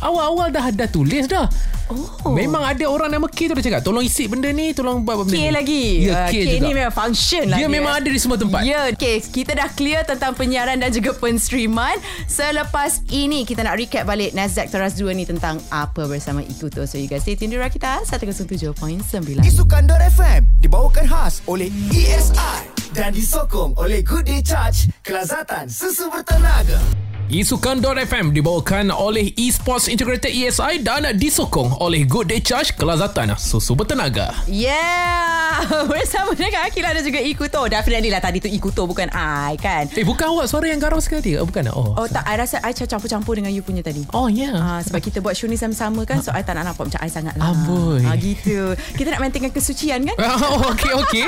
awal-awal 0.00 0.48
dah 0.48 0.70
dah 0.70 0.86
tulis 0.86 1.26
dah. 1.26 1.50
Oh. 1.84 2.32
Memang 2.32 2.64
ada 2.64 2.80
orang 2.86 3.12
nama 3.12 3.28
K 3.28 3.44
tu 3.44 3.52
dah 3.52 3.60
cakap, 3.60 3.84
tolong 3.84 4.00
isi 4.00 4.24
benda 4.24 4.48
ni, 4.48 4.72
tolong 4.72 5.04
buat 5.04 5.20
benda 5.20 5.36
K 5.36 5.42
ni. 5.42 5.52
lagi. 5.52 5.84
Ya, 6.00 6.12
Uh, 6.16 6.28
K, 6.30 6.32
K 6.32 6.48
juga. 6.48 6.62
ni 6.62 6.70
memang 6.72 6.94
function 6.94 7.44
lah 7.44 7.58
Dia 7.58 7.68
memang 7.68 7.92
ada 7.92 8.08
di 8.08 8.16
semua 8.16 8.38
tempat. 8.38 8.64
Ya, 8.64 8.88
okay. 8.88 9.20
Kita 9.20 9.52
dah 9.52 9.68
clear 9.68 10.00
tentang 10.02 10.32
penyiaran 10.32 10.78
dan 10.78 10.88
juga 10.88 11.12
penstreaman. 11.12 11.92
Selepas 12.24 13.04
ini, 13.10 13.42
kita 13.42 13.60
nak 13.60 13.76
recap 13.76 14.04
balik 14.04 14.32
Nasdaq 14.32 14.70
Teras 14.70 14.94
2 14.94 15.12
ni 15.12 15.22
tentang 15.22 15.60
apa 15.68 16.06
bersama 16.06 16.40
Ikuto. 16.40 16.82
So, 16.84 16.96
you 16.96 17.04
guys 17.04 17.20
stay 17.20 17.34
tuned 17.34 17.52
di 17.52 17.58
Rakita 17.58 18.00
107.9. 18.06 19.44
Isukan.FM 19.44 20.40
dibawakan 20.58 21.04
khas 21.04 21.44
oleh 21.44 21.68
ESI 21.90 22.64
dan 22.90 23.10
disokong 23.10 23.76
oleh 23.76 24.00
Good 24.00 24.24
Day 24.24 24.40
Charge, 24.40 24.88
kelazatan 25.00 25.68
susu 25.68 26.08
bertenaga. 26.08 26.80
Isukan.fm 27.24 28.36
dibawakan 28.36 28.92
oleh 28.92 29.32
Esports 29.40 29.88
Integrated 29.88 30.28
ESI 30.28 30.84
dan 30.84 31.08
disokong 31.16 31.72
oleh 31.80 32.04
Good 32.04 32.28
Day 32.28 32.36
Charge 32.36 32.76
Kelazatan 32.76 33.32
Susu 33.40 33.72
Bertenaga. 33.72 34.28
Yeah! 34.44 35.64
Bersama 35.90 36.36
dengan 36.36 36.68
Akila 36.68 36.92
dan 36.92 37.00
juga 37.00 37.24
Ikuto. 37.24 37.64
Definitely 37.64 38.12
lah 38.12 38.20
tadi 38.20 38.44
tu 38.44 38.48
Ikuto 38.52 38.84
bukan 38.84 39.08
I 39.08 39.56
kan? 39.56 39.88
Eh 39.88 40.04
bukan 40.04 40.36
awak 40.36 40.52
suara 40.52 40.68
yang 40.68 40.76
garau 40.76 41.00
sekali. 41.00 41.40
Oh 41.40 41.48
bukan? 41.48 41.72
Oh, 41.72 41.96
Oh 41.96 42.04
tak 42.04 42.28
I 42.28 42.36
rasa 42.36 42.60
I 42.60 42.76
campur-campur 42.76 43.40
dengan 43.40 43.48
you 43.48 43.64
punya 43.64 43.80
tadi. 43.80 44.04
Oh 44.12 44.28
ya. 44.28 44.52
Yeah. 44.52 44.60
Ah, 44.60 44.80
sebab 44.84 45.00
kita 45.00 45.24
buat 45.24 45.32
show 45.32 45.48
ni 45.48 45.56
sama-sama 45.56 46.04
kan 46.04 46.20
So 46.20 46.28
I 46.28 46.44
tak 46.44 46.60
nak 46.60 46.68
nampak 46.68 46.92
macam 46.92 47.00
I 47.00 47.08
sangat 47.08 47.40
lah. 47.40 47.56
Amboi. 47.56 48.04
ah, 48.04 48.20
Gitu. 48.20 48.76
Kita 49.00 49.16
nak 49.16 49.24
maintainkan 49.24 49.48
kesucian 49.48 50.04
kan? 50.04 50.16
Oh 50.44 50.76
okay 50.76 50.92
okay 50.92 51.24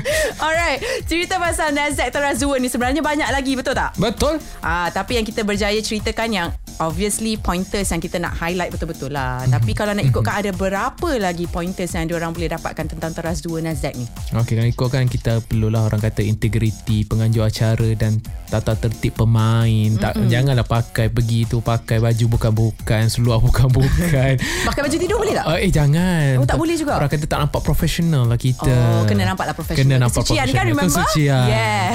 Alright 0.44 1.08
Cerita 1.08 1.40
pasal 1.40 1.72
Nasdaq 1.72 2.12
Teras 2.12 2.36
2 2.36 2.60
ni 2.60 2.68
Sebenarnya 2.68 3.00
banyak 3.00 3.30
lagi 3.32 3.56
Betul 3.56 3.72
tak? 3.72 3.96
Betul. 3.96 4.36
Ah, 4.60 4.92
tapi 4.92 5.16
yang 5.16 5.24
kita 5.24 5.37
berjaya 5.42 5.78
ceritakan 5.82 6.30
yang 6.30 6.48
obviously 6.78 7.34
pointers 7.36 7.90
yang 7.90 7.98
kita 7.98 8.22
nak 8.22 8.38
highlight 8.38 8.70
betul-betul 8.70 9.10
lah. 9.10 9.42
Mm-hmm. 9.42 9.54
Tapi 9.54 9.70
kalau 9.74 9.92
nak 9.94 10.04
ikutkan 10.06 10.34
ada 10.38 10.50
berapa 10.54 11.10
lagi 11.18 11.44
pointers 11.50 11.94
yang 11.94 12.06
diorang 12.06 12.30
boleh 12.30 12.50
dapatkan 12.54 12.86
tentang 12.86 13.10
Teras 13.14 13.42
2 13.42 13.62
Nasdaq 13.62 13.94
ni? 13.98 14.06
Okay 14.30 14.54
kalau 14.58 14.70
ikutkan 14.70 15.04
kita 15.10 15.42
perlulah 15.42 15.86
orang 15.86 15.98
kata 15.98 16.22
integriti 16.22 17.02
penganjur 17.04 17.46
acara 17.46 17.88
dan 17.98 18.22
tata 18.48 18.72
tertib 18.78 19.12
pemain 19.18 19.90
tak 20.00 20.16
mm-hmm. 20.16 20.30
janganlah 20.30 20.64
pakai 20.64 21.12
begitu 21.12 21.60
pakai 21.60 22.00
baju 22.00 22.24
bukan-bukan 22.38 23.02
seluar 23.10 23.42
bukan-bukan 23.46 24.40
Pakai 24.40 24.80
baju 24.80 24.96
tidur 24.96 25.18
boleh 25.20 25.34
tak? 25.36 25.44
Uh, 25.44 25.58
eh 25.60 25.70
jangan 25.70 26.40
Oh, 26.40 26.46
tak 26.48 26.56
boleh 26.56 26.78
juga? 26.78 26.96
Orang 26.96 27.10
kata 27.10 27.26
tak 27.26 27.38
nampak 27.44 27.60
profesional 27.60 28.24
lah 28.24 28.38
kita 28.40 29.02
Oh, 29.02 29.04
kena 29.04 29.28
nampak 29.28 29.50
lah 29.50 29.54
professional. 29.54 29.84
Kena 29.84 29.94
nampak 30.06 30.22
Kesucian 30.24 30.46
kan, 30.48 30.64
profesional 30.64 30.72
remember? 30.72 31.02
Kesucian 31.04 31.46
Yeah. 31.48 31.86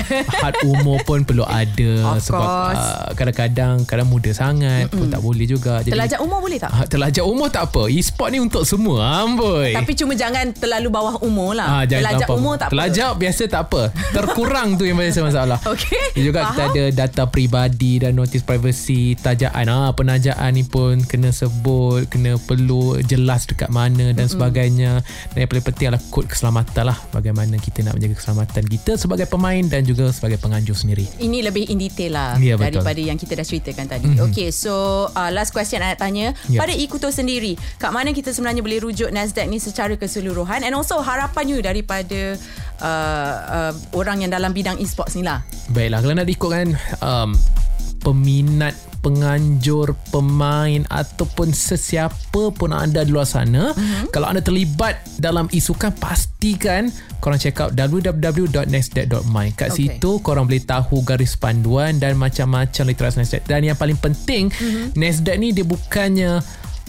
Had 0.41 0.55
umur 0.65 0.97
pun 1.05 1.25
perlu 1.25 1.45
ada 1.47 1.91
Of 2.17 2.29
Sebab 2.29 2.45
course. 2.45 2.85
uh, 2.85 3.09
kadang-kadang 3.15 3.75
Kadang 3.87 4.07
muda 4.09 4.29
sangat 4.33 4.72
Mm-mm. 4.83 4.97
pun 4.97 5.07
tak 5.07 5.21
boleh 5.21 5.45
juga 5.45 5.73
Jadi, 5.81 5.91
Telajak 5.93 6.19
umur 6.19 6.39
boleh 6.39 6.57
tak? 6.57 6.71
Ah, 6.71 6.85
Telajak 6.85 7.23
umur 7.23 7.47
tak 7.47 7.63
apa 7.67 7.83
E-sport 7.87 8.29
ni 8.29 8.39
untuk 8.39 8.63
semua 8.63 9.21
Amboi 9.21 9.71
Tapi 9.71 9.91
cuma 9.93 10.13
jangan 10.13 10.49
terlalu 10.51 10.89
bawah 10.89 11.15
umur 11.21 11.53
lah. 11.53 11.67
Ah, 11.69 11.83
jangan 11.83 12.01
Telajak 12.03 12.19
terlampau. 12.25 12.37
umur 12.41 12.53
tak 12.55 12.69
Telajak 12.69 13.11
biasa 13.15 13.43
tak 13.45 13.61
apa 13.67 13.81
Terkurang 14.09 14.69
tu 14.75 14.83
yang 14.83 14.97
biasa 14.97 15.19
masalah 15.21 15.57
apa. 15.59 15.71
Okey. 15.75 16.05
Dia 16.13 16.23
juga 16.23 16.39
kita 16.45 16.55
Faham? 16.55 16.73
ada 16.73 16.83
data 16.91 17.23
peribadi 17.25 17.93
dan 17.97 18.11
notis 18.13 18.41
privacy 18.41 19.13
tajaan 19.15 19.65
ah 19.65 19.91
penajaan 19.91 20.49
ni 20.49 20.63
pun 20.63 21.01
kena 21.03 21.29
sebut 21.29 22.05
kena 22.07 22.37
perlu 22.37 22.97
jelas 23.01 23.43
dekat 23.43 23.67
mana 23.67 24.11
dan 24.11 24.25
mm-hmm. 24.25 24.31
sebagainya 24.31 24.91
dan 25.31 25.37
yang 25.37 25.49
paling 25.49 25.65
penting 25.65 25.85
adalah 25.87 26.03
kod 26.07 26.25
keselamatan 26.25 26.83
lah 26.85 26.97
bagaimana 27.09 27.55
kita 27.57 27.81
nak 27.81 27.97
menjaga 27.97 28.15
keselamatan 28.15 28.63
kita 28.65 28.91
sebagai 28.95 29.25
pemain 29.25 29.63
dan 29.63 29.83
juga 29.83 30.09
sebagai 30.09 30.37
penganjur 30.37 30.73
sendiri 30.73 31.05
Ini 31.17 31.43
lebih 31.43 31.67
in 31.67 31.77
detail 31.77 32.11
lah 32.13 32.31
Ya, 32.35 32.55
betul. 32.55 32.79
daripada 32.79 32.99
yang 32.99 33.15
kita 33.15 33.33
dah 33.33 33.43
ceritakan 33.43 33.85
tadi. 33.87 34.07
Mm-hmm. 34.09 34.25
Okay, 34.27 34.47
So 34.63 34.73
uh, 35.11 35.27
last 35.35 35.51
question 35.51 35.83
I 35.83 35.91
nak 35.91 35.99
tanya 35.99 36.31
Ya. 36.47 36.63
pada 36.63 36.71
Ikuto 36.71 37.11
sendiri, 37.11 37.59
kat 37.75 37.91
mana 37.91 38.15
kita 38.15 38.31
sebenarnya 38.31 38.63
boleh 38.63 38.79
rujuk 38.79 39.11
Nasdaq 39.11 39.51
ni 39.51 39.59
secara 39.59 39.99
keseluruhan 39.99 40.63
and 40.63 40.71
also 40.71 41.03
harapan 41.03 41.51
you 41.51 41.59
daripada 41.59 42.39
uh, 42.79 43.35
uh, 43.43 43.71
orang 43.91 44.23
yang 44.23 44.31
dalam 44.31 44.55
bidang 44.55 44.79
e-sports 44.79 45.19
ni 45.19 45.23
lah. 45.27 45.43
Baiklah 45.75 45.99
kalau 45.99 46.15
nak 46.15 46.27
diikutkan 46.27 46.67
um, 47.03 47.35
peminat 47.99 48.75
penganjur 49.03 49.91
pemain 50.09 50.87
ataupun 50.87 51.51
sesiapa 51.51 52.55
pun 52.55 52.71
anda 52.71 53.03
di 53.03 53.11
luar 53.11 53.27
sana 53.27 53.75
uh-huh. 53.75 54.07
kalau 54.15 54.31
anda 54.31 54.39
terlibat 54.39 55.03
dalam 55.19 55.51
isukan 55.51 55.91
pastikan 55.99 56.87
korang 57.19 57.37
check 57.37 57.59
out 57.59 57.75
www.nasdaq.my 57.75 59.47
kat 59.59 59.69
Okay. 59.73 59.97
situ 59.97 60.21
korang 60.21 60.45
boleh 60.45 60.61
tahu 60.61 61.01
garis 61.01 61.33
panduan 61.33 61.97
dan 61.97 62.13
macam-macam 62.13 62.83
literasi 62.93 63.25
Nasdaq 63.25 63.43
dan 63.49 63.65
yang 63.65 63.77
paling 63.79 63.97
penting 63.97 64.53
uh-huh. 64.53 64.93
Nasdaq 64.93 65.35
ni 65.41 65.49
dia 65.51 65.65
bukannya 65.65 66.39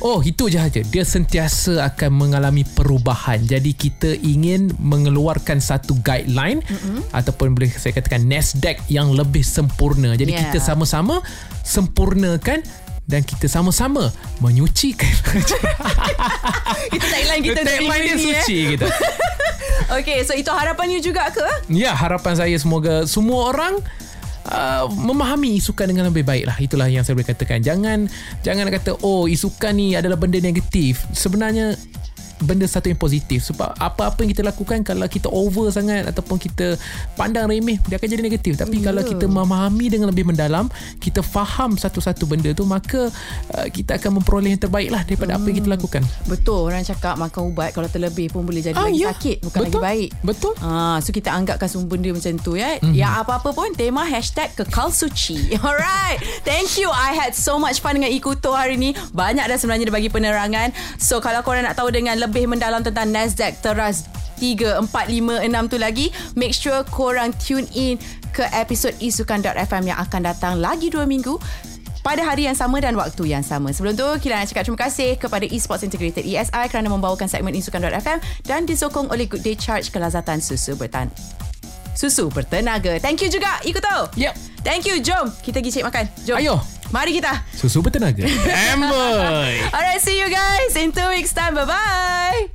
Oh 0.03 0.19
itu 0.27 0.51
je 0.51 0.59
saja 0.59 0.83
Dia 0.83 1.07
sentiasa 1.07 1.87
akan 1.95 2.11
mengalami 2.19 2.67
perubahan 2.67 3.39
Jadi 3.47 3.71
kita 3.79 4.11
ingin 4.27 4.75
mengeluarkan 4.83 5.63
satu 5.63 5.95
guideline 6.03 6.67
mm-hmm. 6.67 7.15
Ataupun 7.15 7.55
boleh 7.55 7.71
saya 7.71 7.95
katakan 7.95 8.27
Nasdaq 8.27 8.91
yang 8.91 9.15
lebih 9.15 9.47
sempurna 9.47 10.19
Jadi 10.19 10.35
yeah. 10.35 10.51
kita 10.51 10.59
sama-sama 10.59 11.23
sempurnakan 11.65 12.63
dan 13.05 13.21
kita 13.21 13.49
sama-sama 13.49 14.09
menyucikan. 14.41 15.11
Itu 16.97 17.05
tagline 17.05 17.43
kita 17.45 17.61
Tagline 17.61 18.05
dia 18.05 18.17
ni, 18.17 18.25
suci 18.25 18.57
eh. 18.57 18.65
kita. 18.77 18.87
Okay, 19.85 20.25
so 20.25 20.33
itu 20.33 20.49
harapan 20.49 20.97
you 20.97 21.01
juga 21.05 21.29
ke? 21.29 21.45
Ya 21.69 21.93
harapan 21.93 22.33
saya 22.33 22.57
semoga 22.57 23.05
semua 23.05 23.53
orang 23.53 23.77
Uh, 24.45 24.85
memahami 25.01 25.57
isukan 25.57 25.89
dengan 25.89 26.13
lebih 26.13 26.21
baik 26.21 26.45
lah. 26.45 26.53
Itulah 26.61 26.85
yang 26.93 27.01
saya 27.01 27.17
boleh 27.17 27.33
katakan. 27.33 27.65
Jangan 27.65 28.05
jangan 28.45 28.69
kata 28.69 29.01
oh 29.01 29.25
isukan 29.25 29.73
ni 29.73 29.97
adalah 29.97 30.21
benda 30.21 30.37
negatif. 30.37 31.01
Sebenarnya 31.17 31.73
benda 32.45 32.65
satu 32.65 32.87
yang 32.87 32.97
positif 32.97 33.43
sebab 33.45 33.75
apa-apa 33.75 34.21
yang 34.21 34.31
kita 34.31 34.43
lakukan 34.43 34.81
kalau 34.81 35.05
kita 35.05 35.27
over 35.27 35.69
sangat 35.69 36.05
ataupun 36.07 36.37
kita 36.37 36.77
pandang 37.13 37.47
remeh 37.47 37.81
dia 37.83 37.97
akan 37.97 38.07
jadi 38.07 38.23
negatif 38.23 38.55
tapi 38.55 38.77
Ya. 38.77 38.91
kalau 38.91 39.03
kita 39.03 39.25
memahami 39.25 39.87
dengan 39.89 40.09
lebih 40.09 40.25
mendalam 40.25 40.67
kita 40.99 41.21
faham 41.21 41.75
satu-satu 41.75 42.25
benda 42.25 42.51
tu 42.51 42.63
maka 42.63 43.09
uh, 43.51 43.67
kita 43.67 43.97
akan 43.97 44.19
memperoleh 44.19 44.51
yang 44.51 44.61
terbaik 44.61 44.89
lah 44.89 45.03
daripada 45.03 45.35
apa 45.35 45.47
yang 45.47 45.57
kita 45.57 45.71
lakukan 45.71 46.03
Betul 46.25 46.67
orang 46.67 46.83
cakap 46.83 47.17
makan 47.17 47.49
ubat 47.49 47.71
kalau 47.71 47.87
terlebih 47.87 48.29
pun 48.29 48.43
boleh 48.43 48.61
jadi 48.61 48.75
Ah, 48.75 48.87
lagi 48.87 49.01
ya. 49.01 49.11
sakit 49.11 49.37
bukan 49.41 49.61
Betul. 49.61 49.71
lagi 49.73 49.87
baik. 49.87 50.09
Betul. 50.21 50.53
Ah, 50.59 50.99
so 50.99 51.09
kita 51.11 51.31
anggapkan 51.31 51.65
semua 51.65 51.87
benda 51.87 52.11
macam 52.11 52.35
tu 52.37 52.53
ya. 52.55 52.77
Mm-hmm. 52.77 52.93
Ya 52.93 53.09
apa-apa 53.17 53.51
pun 53.51 53.71
tema 53.73 54.03
hashtag 54.03 54.51
kekal 54.53 54.91
suci. 54.91 55.39
Alright. 55.63 56.19
Thank 56.43 56.75
you. 56.77 56.91
I 56.91 57.15
had 57.15 57.33
so 57.33 57.57
much 57.57 57.79
fun 57.79 57.95
dengan 57.95 58.11
Ikuto 58.11 58.51
hari 58.51 58.75
ni. 58.75 58.91
Banyak 59.13 59.47
dah 59.47 59.55
sebenarnya 59.55 59.87
dia 59.87 59.95
bagi 59.95 60.11
penerangan. 60.11 60.69
So 60.97 61.21
kalau 61.21 61.41
korang 61.41 61.63
nak 61.63 61.75
tahu 61.75 61.89
dengan 61.89 62.19
lebih 62.19 62.34
mendalam 62.43 62.83
tentang 62.83 63.15
Nasdaq 63.15 63.63
teras 63.63 64.11
3, 64.43 64.83
4, 64.83 64.91
5, 64.91 65.47
6 65.47 65.71
tu 65.71 65.79
lagi 65.79 66.11
Make 66.35 66.51
sure 66.51 66.83
korang 66.91 67.31
tune 67.39 67.71
in 67.79 68.03
ke 68.35 68.43
episod 68.51 68.91
isukan.fm 68.99 69.85
yang 69.87 69.99
akan 70.03 70.21
datang 70.27 70.59
lagi 70.59 70.91
2 70.91 71.07
minggu 71.07 71.39
pada 72.05 72.21
hari 72.21 72.45
yang 72.45 72.53
sama 72.53 72.85
dan 72.85 73.01
waktu 73.01 73.33
yang 73.33 73.41
sama. 73.41 73.73
Sebelum 73.73 73.97
tu, 73.97 74.05
kita 74.21 74.37
nak 74.37 74.53
cakap 74.53 74.69
terima 74.69 74.81
kasih 74.85 75.17
kepada 75.17 75.49
Esports 75.49 75.89
Integrated 75.89 76.29
ESI 76.29 76.69
kerana 76.69 76.93
membawakan 76.93 77.33
segmen 77.33 77.57
Isukan.fm 77.57 78.21
dan 78.45 78.69
disokong 78.69 79.09
oleh 79.09 79.25
Good 79.25 79.41
Day 79.41 79.57
Charge 79.57 79.89
kelazatan 79.89 80.45
susu 80.45 80.77
bertan 80.77 81.09
susu 82.05 82.29
bertenaga. 82.29 83.01
Thank 83.01 83.25
you 83.25 83.33
juga 83.33 83.57
Ikuto. 83.65 84.13
Yep. 84.21 84.35
Thank 84.61 84.85
you. 84.85 85.01
Jom 85.01 85.33
kita 85.41 85.65
pergi 85.65 85.81
cek 85.81 85.85
makan. 85.89 86.05
Jom. 86.29 86.37
Ayo. 86.37 86.57
Mari 86.93 87.17
kita. 87.17 87.33
susu 87.57 87.81
bertenaga 87.83 88.23
Amboy 88.71 89.57
Alright, 89.73 89.99
see 89.99 90.21
you 90.21 90.29
guys 90.31 90.77
in 90.77 90.93
two 90.93 91.09
weeks 91.11 91.33
time. 91.33 91.57
Bye-bye. 91.57 92.54